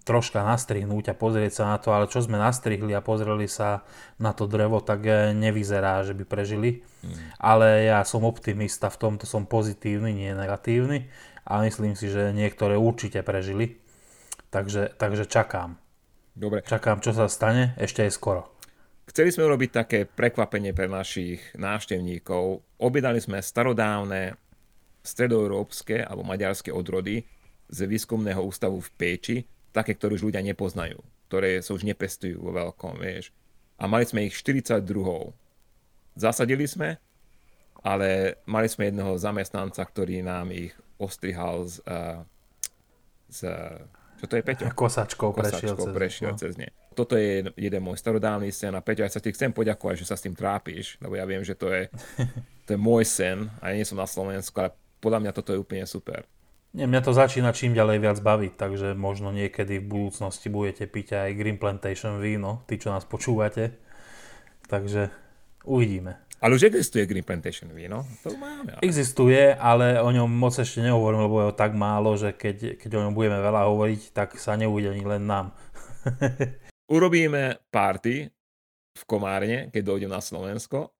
[0.02, 3.86] troška nastrihnúť a pozrieť sa na to, ale čo sme nastrihli a pozreli sa
[4.18, 6.82] na to drevo, tak eh, nevyzerá, že by prežili.
[7.02, 7.14] Mm.
[7.38, 11.08] Ale ja som optimista v tomto, som pozitívny, nie negatívny
[11.46, 13.78] a myslím si, že niektoré určite prežili.
[14.52, 15.80] Takže, takže čakám.
[16.36, 16.60] Dobre.
[16.64, 18.52] Čakám, čo sa stane, ešte je skoro.
[19.08, 22.62] Chceli sme urobiť také prekvapenie pre našich návštevníkov.
[22.78, 24.38] Objednali sme starodávne
[25.02, 27.26] stredoeurópske alebo maďarské odrody
[27.68, 29.36] z výskumného ústavu v Péči,
[29.74, 33.34] také, ktoré už ľudia nepoznajú, ktoré sa už nepestujú vo veľkom, vieš.
[33.80, 34.84] A mali sme ich 42.
[36.14, 37.00] Zasadili sme,
[37.82, 42.22] ale mali sme jedného zamestnanca, ktorý nám ich ostrihal z, uh,
[43.26, 43.50] z
[44.22, 44.70] čo to je, Peťo?
[44.70, 46.38] Kosačkou, Kosačkou prešiel, cez, prešiel no.
[46.38, 46.70] cez ne.
[46.94, 50.14] Toto je jeden môj starodávny sen a Peťo, ja sa ti chcem poďakovať, že sa
[50.14, 51.90] s tým trápiš, lebo ja viem, že to je,
[52.70, 55.58] to je môj sen a ja nie som na Slovensku, ale podľa mňa toto je
[55.58, 56.22] úplne super.
[56.72, 61.28] Nie, mňa to začína čím ďalej viac baviť, takže možno niekedy v budúcnosti budete piť
[61.28, 63.76] aj Green Plantation víno, tí, čo nás počúvate.
[64.72, 65.12] Takže
[65.68, 66.16] uvidíme.
[66.40, 68.08] Ale už existuje Green Plantation víno?
[68.24, 68.72] To máme.
[68.72, 68.82] Ale...
[68.82, 72.90] Existuje, ale o ňom moc ešte nehovorím, lebo je ho tak málo, že keď, keď
[72.98, 75.52] o ňom budeme veľa hovoriť, tak sa neuvidí ani len nám.
[76.96, 78.32] Urobíme party
[78.96, 80.90] v Komárne, keď dojdem na Slovensko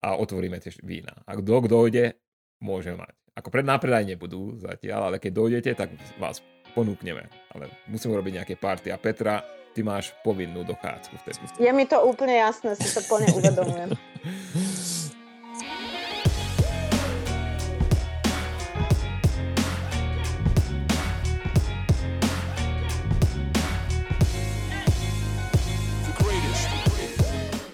[0.00, 1.12] a otvoríme tiež vína.
[1.28, 2.16] Ak kto dojde,
[2.64, 3.19] môže mať.
[3.40, 5.88] Ako pred nápredaj nebudú zatiaľ, ale keď dojdete, tak
[6.20, 6.44] vás
[6.76, 7.24] ponúkneme.
[7.56, 8.92] Ale musíme urobiť nejaké party.
[8.92, 9.40] A Petra,
[9.72, 11.40] ty máš povinnú dochádzku vtedy.
[11.56, 13.96] Je mi to úplne jasné, si to plne uvedomujem.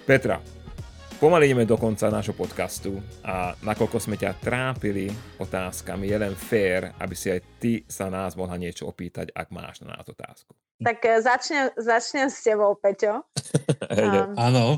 [0.07, 0.39] Petra,
[1.17, 5.09] pomaly ideme do konca nášho podcastu a nakoľko sme ťa trápili
[5.41, 9.81] otázkami, je len fér, aby si aj ty sa nás mohla niečo opýtať, ak máš
[9.81, 10.53] na nás otázku.
[10.77, 13.25] Tak e, začnem, začnem s tebou, Peťo.
[14.37, 14.77] Áno.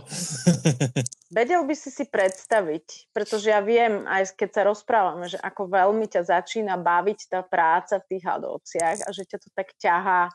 [1.39, 6.07] vedel by si si predstaviť, pretože ja viem, aj keď sa rozprávame, že ako veľmi
[6.07, 10.31] ťa začína baviť tá práca v tých hadovciach a že ťa to tak ťahá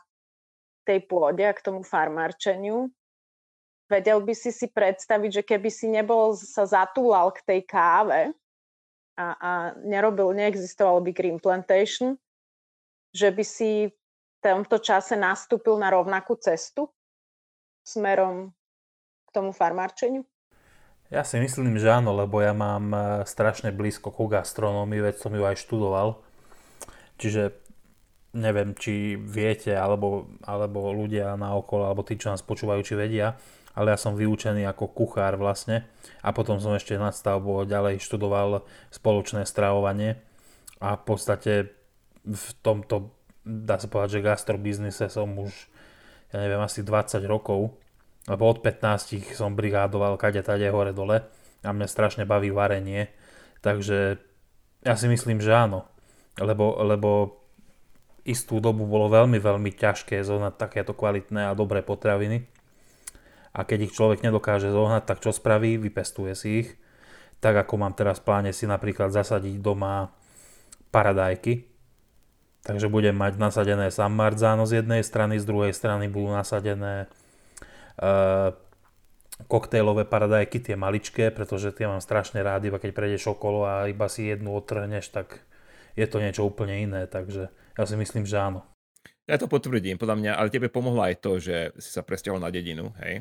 [0.84, 2.92] tej pôde a k tomu farmárčeniu.
[3.84, 8.32] Vedel by si si predstaviť, že keby si nebol sa zatúlal k tej káve
[9.14, 9.50] a, a
[9.84, 12.16] nerobil, neexistoval by Green Plantation,
[13.12, 13.92] že by si
[14.44, 16.92] tomto čase nastúpil na rovnakú cestu
[17.80, 18.52] smerom
[19.24, 20.28] k tomu farmárčeniu?
[21.08, 25.32] Ja si myslím, že áno, lebo ja mám e, strašne blízko ku gastronómii, veď som
[25.32, 26.20] ju aj študoval.
[27.16, 27.56] Čiže
[28.34, 33.36] neviem, či viete, alebo, alebo ľudia na okolo, alebo tí, čo nás počúvajú, či vedia,
[33.74, 35.82] ale ja som vyučený ako kuchár vlastne.
[36.22, 38.62] A potom som ešte nadstavbo ďalej študoval
[38.94, 40.22] spoločné stravovanie.
[40.78, 41.52] A v podstate
[42.22, 43.10] v tomto
[43.44, 45.52] dá sa povedať, že gastrobiznise som už,
[46.32, 47.76] ja neviem, asi 20 rokov,
[48.30, 51.26] lebo od 15 som brigádoval kade tade hore dole.
[51.64, 53.08] A mňa strašne baví varenie,
[53.64, 54.20] takže
[54.84, 55.88] ja si myslím, že áno,
[56.36, 57.40] lebo, lebo
[58.28, 62.44] istú dobu bolo veľmi, veľmi ťažké zohnať takéto kvalitné a dobré potraviny
[63.54, 65.78] a keď ich človek nedokáže zohnať, tak čo spraví?
[65.78, 66.68] Vypestuje si ich.
[67.38, 70.10] Tak ako mám teraz v pláne si napríklad zasadiť doma
[70.90, 71.74] paradajky,
[72.64, 77.12] Takže budem mať nasadené San Marzano z jednej strany, z druhej strany budú nasadené
[78.00, 78.56] uh,
[79.52, 84.08] koktejlové paradajky, tie maličké, pretože tie mám strašne rád, iba keď prejdeš okolo a iba
[84.08, 85.44] si jednu otrhneš, tak
[85.92, 88.64] je to niečo úplne iné, takže ja si myslím, že áno.
[89.28, 92.48] Ja to potvrdím, podľa mňa, ale tebe pomohlo aj to, že si sa presťahol na
[92.48, 93.20] dedinu, hej?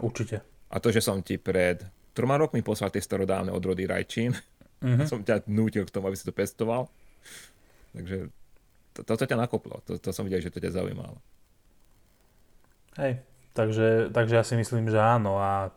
[0.00, 0.40] Určite.
[0.70, 1.84] A to, že som ti pred
[2.16, 4.34] troma rokmi poslal tie starodávne odrody rajčín,
[4.82, 5.06] mm-hmm.
[5.10, 6.88] som ťa nútil k tomu, aby si to pestoval.
[7.94, 8.30] Takže
[8.96, 11.18] to, toto ťa nakoplo, to, to som videl, že to ťa zaujímalo.
[12.98, 13.22] Hej,
[13.54, 15.70] takže, takže ja si myslím, že áno a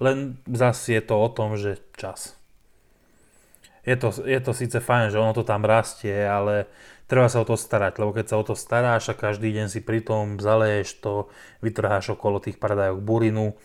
[0.00, 2.38] len zase je to o tom, že čas.
[3.84, 6.68] Je to, je to síce fajn, že ono to tam rastie, ale
[7.10, 9.82] treba sa o to starať, lebo keď sa o to staráš a každý deň si
[9.82, 11.26] pri tom zaleješ to,
[11.58, 13.58] vytrháš okolo tých paradajok burinu,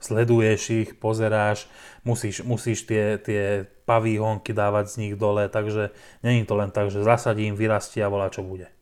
[0.00, 1.68] sleduješ ich, pozeráš,
[2.08, 5.92] musíš, musíš tie, tie pavýhonky dávať z nich dole, takže
[6.24, 8.72] není to len tak, že zasadím, vyrastie a volá čo bude.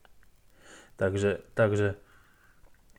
[0.95, 1.99] Takže, takže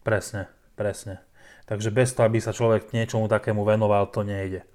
[0.05, 1.25] presne, presne.
[1.65, 4.69] Takže bez toho, aby sa človek niečomu takému venoval, to nejde.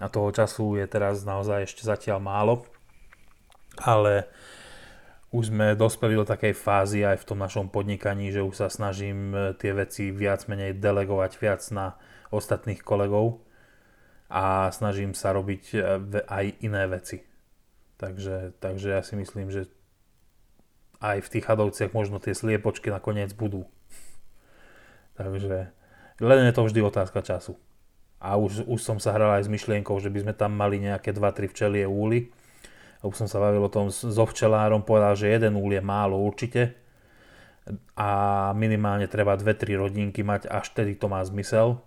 [0.00, 2.54] A toho času je teraz naozaj ešte zatiaľ málo,
[3.78, 4.26] ale
[5.32, 9.32] už sme dospeli do takej fázy aj v tom našom podnikaní, že už sa snažím
[9.56, 11.96] tie veci viac menej delegovať viac na
[12.28, 13.40] ostatných kolegov
[14.32, 15.78] a snažím sa robiť e,
[16.24, 17.20] aj iné veci.
[18.00, 19.68] Takže, takže ja si myslím, že
[21.04, 23.68] aj v tých chadovciach možno tie sliepočky nakoniec budú.
[25.20, 25.72] Takže
[26.24, 27.60] len je to vždy otázka času.
[28.22, 31.10] A už, už som sa hral aj s myšlienkou, že by sme tam mali nejaké
[31.10, 32.30] 2-3 včelie úly.
[33.02, 36.78] Už som sa bavil o tom so včelárom, povedal, že jeden úl je málo určite.
[37.98, 41.82] A minimálne treba 2-3 rodinky mať, až tedy to má zmysel.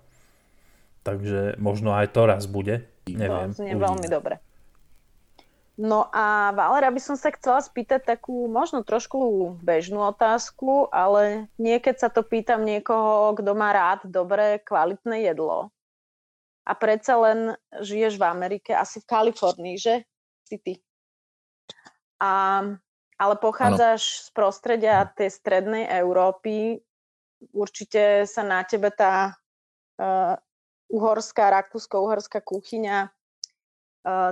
[1.07, 2.83] Takže možno aj to raz bude.
[3.07, 3.55] Neviem.
[3.55, 4.43] To znie veľmi dobre.
[5.75, 9.19] No a Valera by som sa chcela spýtať takú možno trošku
[9.59, 15.75] bežnú otázku, ale nie keď sa to pýtam niekoho, kto má rád dobré, kvalitné jedlo.
[16.63, 20.07] A predsa len žiješ v Amerike, asi v Kalifornii, že?
[20.47, 20.79] Si ty.
[22.21, 22.63] A,
[23.19, 24.23] ale pochádzaš ano.
[24.23, 26.79] z prostredia tej strednej Európy.
[27.51, 29.35] Určite sa na tebe tá
[29.99, 30.35] uh,
[30.89, 33.15] uhorská, rakúsko-uhorská kuchyňa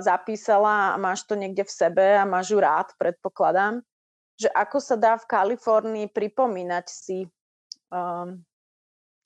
[0.00, 3.82] zapísala a máš to niekde v sebe a máš ju rád, predpokladám,
[4.38, 7.26] že ako sa dá v Kalifornii pripomínať si,
[7.90, 8.38] um,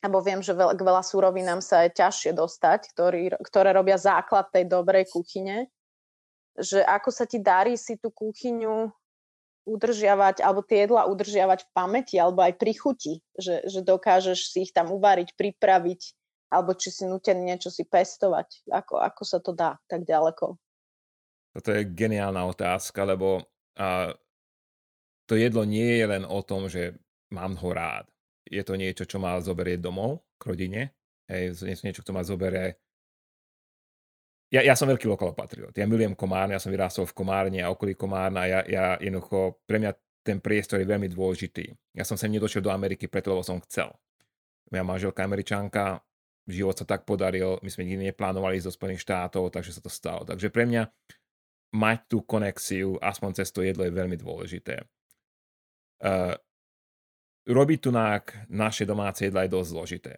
[0.00, 4.48] lebo viem, že veľ, k veľa súrovinám sa je ťažšie dostať, ktorý, ktoré robia základ
[4.48, 5.68] tej dobrej kuchyne,
[6.58, 8.90] že ako sa ti darí si tú kuchyňu
[9.68, 14.64] udržiavať, alebo tie jedla udržiavať v pamäti, alebo aj pri chuti, že, že dokážeš si
[14.64, 16.00] ich tam uvariť, pripraviť,
[16.48, 18.64] alebo či si nutený niečo si pestovať.
[18.72, 20.56] Ako, ako sa to dá tak ďaleko?
[21.52, 23.44] Toto je geniálna otázka, lebo
[23.76, 24.16] a,
[25.28, 26.96] to jedlo nie je len o tom, že
[27.28, 28.08] mám ho rád.
[28.48, 30.82] Je to niečo, čo ma zoberie domov k rodine.
[31.28, 32.80] Hej, niečo, čo ma zoberie
[34.48, 35.76] ja, ja som veľký lokalopatriot.
[35.76, 38.48] Ja milujem Komárne, ja som vyrástol v Komárne a okolí Komárna.
[38.48, 39.92] Ja, ja jednoducho, pre mňa
[40.24, 41.68] ten priestor je veľmi dôležitý.
[41.92, 43.92] Ja som sem nedošiel do Ameriky preto, lebo som chcel.
[44.72, 46.00] Moja manželka američanka,
[46.48, 49.92] život sa tak podaril, my sme nikdy neplánovali ísť do Spojených štátov, takže sa to
[49.92, 50.24] stalo.
[50.24, 50.88] Takže pre mňa
[51.76, 54.80] mať tú konexiu aspoň cez to jedlo je veľmi dôležité.
[56.00, 56.32] Uh,
[57.44, 57.90] robiť tu
[58.48, 60.12] naše domáce jedla je dosť zložité.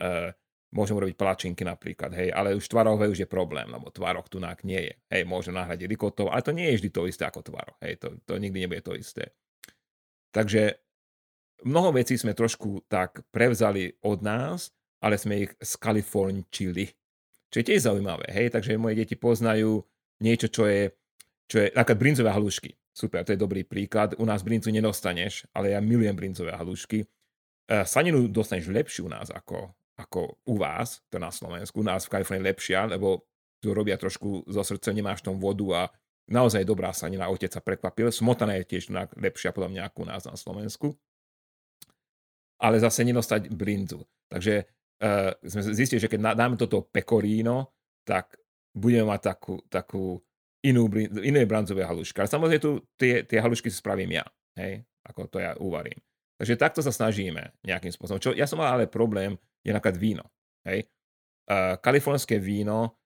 [0.00, 0.32] Uh,
[0.70, 4.80] môžem robiť palačinky napríklad, hej, ale už tvarové už je problém, lebo tvarok tu nie
[4.90, 4.94] je.
[5.10, 7.76] Hej, môžem nahradiť rikotov, ale to nie je vždy to isté ako tvarok.
[7.82, 9.34] Hej, to, to nikdy nebude to isté.
[10.30, 10.78] Takže
[11.66, 16.84] mnoho vecí sme trošku tak prevzali od nás ale sme ich skalifornčili.
[17.50, 19.82] Čo je tiež zaujímavé, hej, takže moje deti poznajú
[20.22, 20.94] niečo, čo je,
[21.50, 22.70] čo je napríklad brinzové halušky.
[22.94, 24.14] Super, to je dobrý príklad.
[24.20, 27.02] U nás brincu nedostaneš, ale ja milujem brinzové halušky.
[27.66, 31.84] Uh, Saninu dostaneš lepšiu u nás ako, ako u vás, to na Slovensku.
[31.84, 33.28] U nás v Kalifornii lepšia, lebo
[33.60, 35.82] tu robia trošku zo srdca, nemáš tom vodu a
[36.32, 37.28] naozaj dobrá sanina.
[37.28, 38.08] Otec sa prekvapil.
[38.08, 38.88] Smotana je tiež
[39.20, 40.96] lepšia podľa mňa ako u nás na Slovensku.
[42.60, 44.04] Ale zase nedostať brinzu.
[44.32, 47.76] Takže uh, sme zistili, že keď dáme toto pecorino,
[48.08, 48.40] tak
[48.72, 50.20] budeme mať takú, takú
[50.64, 50.88] inú,
[51.20, 52.20] iné bronzové halušky.
[52.20, 54.24] Ale samozrejme tu tie, tie halušky si spravím ja,
[54.56, 55.98] hej, ako to ja uvarím.
[56.40, 58.20] Takže takto sa snažíme nejakým spôsobom.
[58.20, 60.24] Čo ja som mal ale problém, je napríklad víno.
[60.64, 60.88] Hej.
[61.50, 63.00] Uh, kalifornské víno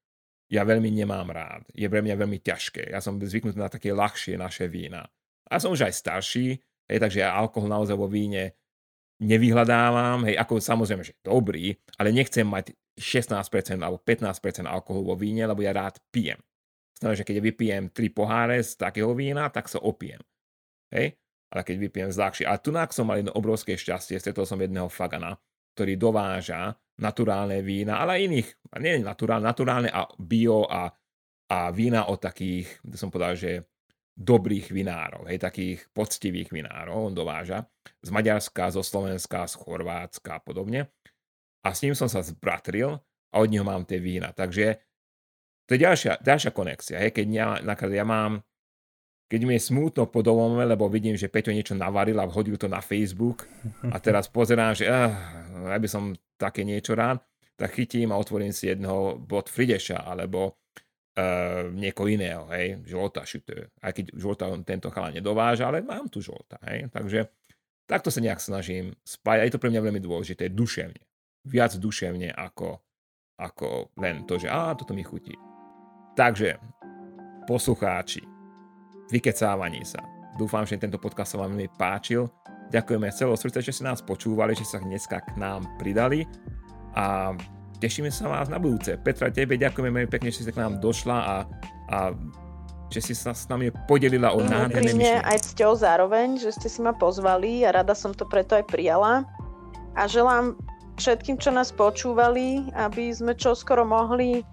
[0.53, 1.63] ja veľmi nemám rád.
[1.73, 2.93] Je pre mňa veľmi ťažké.
[2.93, 5.03] Ja som zvyknutý na také ľahšie naše vína.
[5.49, 6.57] A som už aj starší,
[6.89, 8.57] hej, takže ja alkohol naozaj vo víne
[9.23, 15.47] nevyhľadávam, hej, ako samozrejme, že dobrý, ale nechcem mať 16% alebo 15% alkoholu vo víne,
[15.47, 16.39] lebo ja rád pijem.
[16.95, 20.23] Znamená, že keď vypijem 3 poháre z takého vína, tak sa opijem.
[20.95, 21.19] Hej?
[21.51, 22.47] Ale keď vypijem zľahšie.
[22.47, 25.39] A tu som mal jedno obrovské šťastie, stretol som jedného fagana,
[25.75, 26.73] ktorý dováža
[27.03, 28.49] naturálne vína, ale aj iných,
[28.79, 30.87] nie naturálne, naturálne a bio a,
[31.51, 33.67] a vína od takých, kde som povedal, že
[34.15, 37.67] dobrých vinárov, hej, takých poctivých vinárov, on dováža
[37.99, 40.95] z Maďarska, zo Slovenska, z Chorvátska a podobne.
[41.67, 42.95] A s ním som sa zbratril
[43.35, 44.31] a od neho mám tie vína.
[44.31, 44.79] Takže
[45.67, 47.03] to je ďalšia, ďalšia konexia.
[47.03, 47.49] Hej, keď ja,
[47.91, 48.39] ja mám,
[49.25, 52.69] keď mi je smutno po domove, lebo vidím, že Peťo niečo navaril a hodil to
[52.69, 53.49] na Facebook
[53.89, 55.11] a teraz pozerám, že uh,
[55.73, 57.25] ja by som také niečo rád,
[57.57, 60.59] tak chytím a otvorím si jedného bod Frideša alebo
[61.17, 63.71] uh, niekoho iného, hej, žolta šutő.
[63.81, 66.91] Aj keď žolta tento chala nedováža, ale mám tu žolta, hej.
[66.91, 67.31] Takže
[67.87, 69.47] takto sa nejak snažím spájať.
[69.49, 71.01] Je to pre mňa veľmi dôležité, duševne.
[71.47, 72.83] Viac duševne ako,
[73.39, 75.37] ako len to, že á, toto mi chutí.
[76.19, 76.59] Takže,
[77.47, 78.34] poslucháči,
[79.11, 80.01] vykecávaní sa.
[80.35, 82.27] Dúfam, že tento podcast sa vám veľmi páčil.
[82.75, 86.27] Ďakujeme celého srdca, že ste nás počúvali, že sa dneska k nám pridali.
[86.99, 87.35] A
[87.79, 88.99] tešíme sa vás na budúce.
[88.99, 91.37] Petra, tebe ďakujeme veľmi pekne, že si k nám došla a,
[91.91, 91.99] a
[92.91, 95.27] že si sa s nami podelila o nádherné myšlienky.
[95.27, 99.23] aj cťou zároveň, že ste si ma pozvali a rada som to preto aj prijala.
[99.95, 100.59] A želám
[100.99, 104.47] všetkým, čo nás počúvali, aby sme čoskoro mohli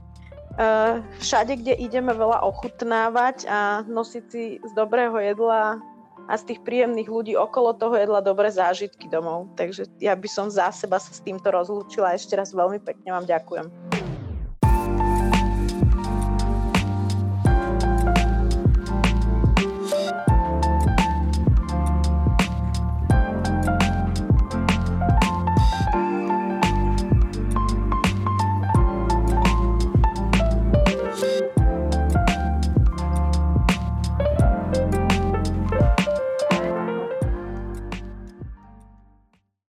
[1.19, 5.79] všade, kde ideme veľa ochutnávať a nosiť si z dobrého jedla
[6.29, 9.51] a z tých príjemných ľudí okolo toho jedla dobré zážitky domov.
[9.57, 12.15] Takže ja by som za seba sa s týmto rozlúčila.
[12.15, 14.00] Ešte raz veľmi pekne vám ďakujem.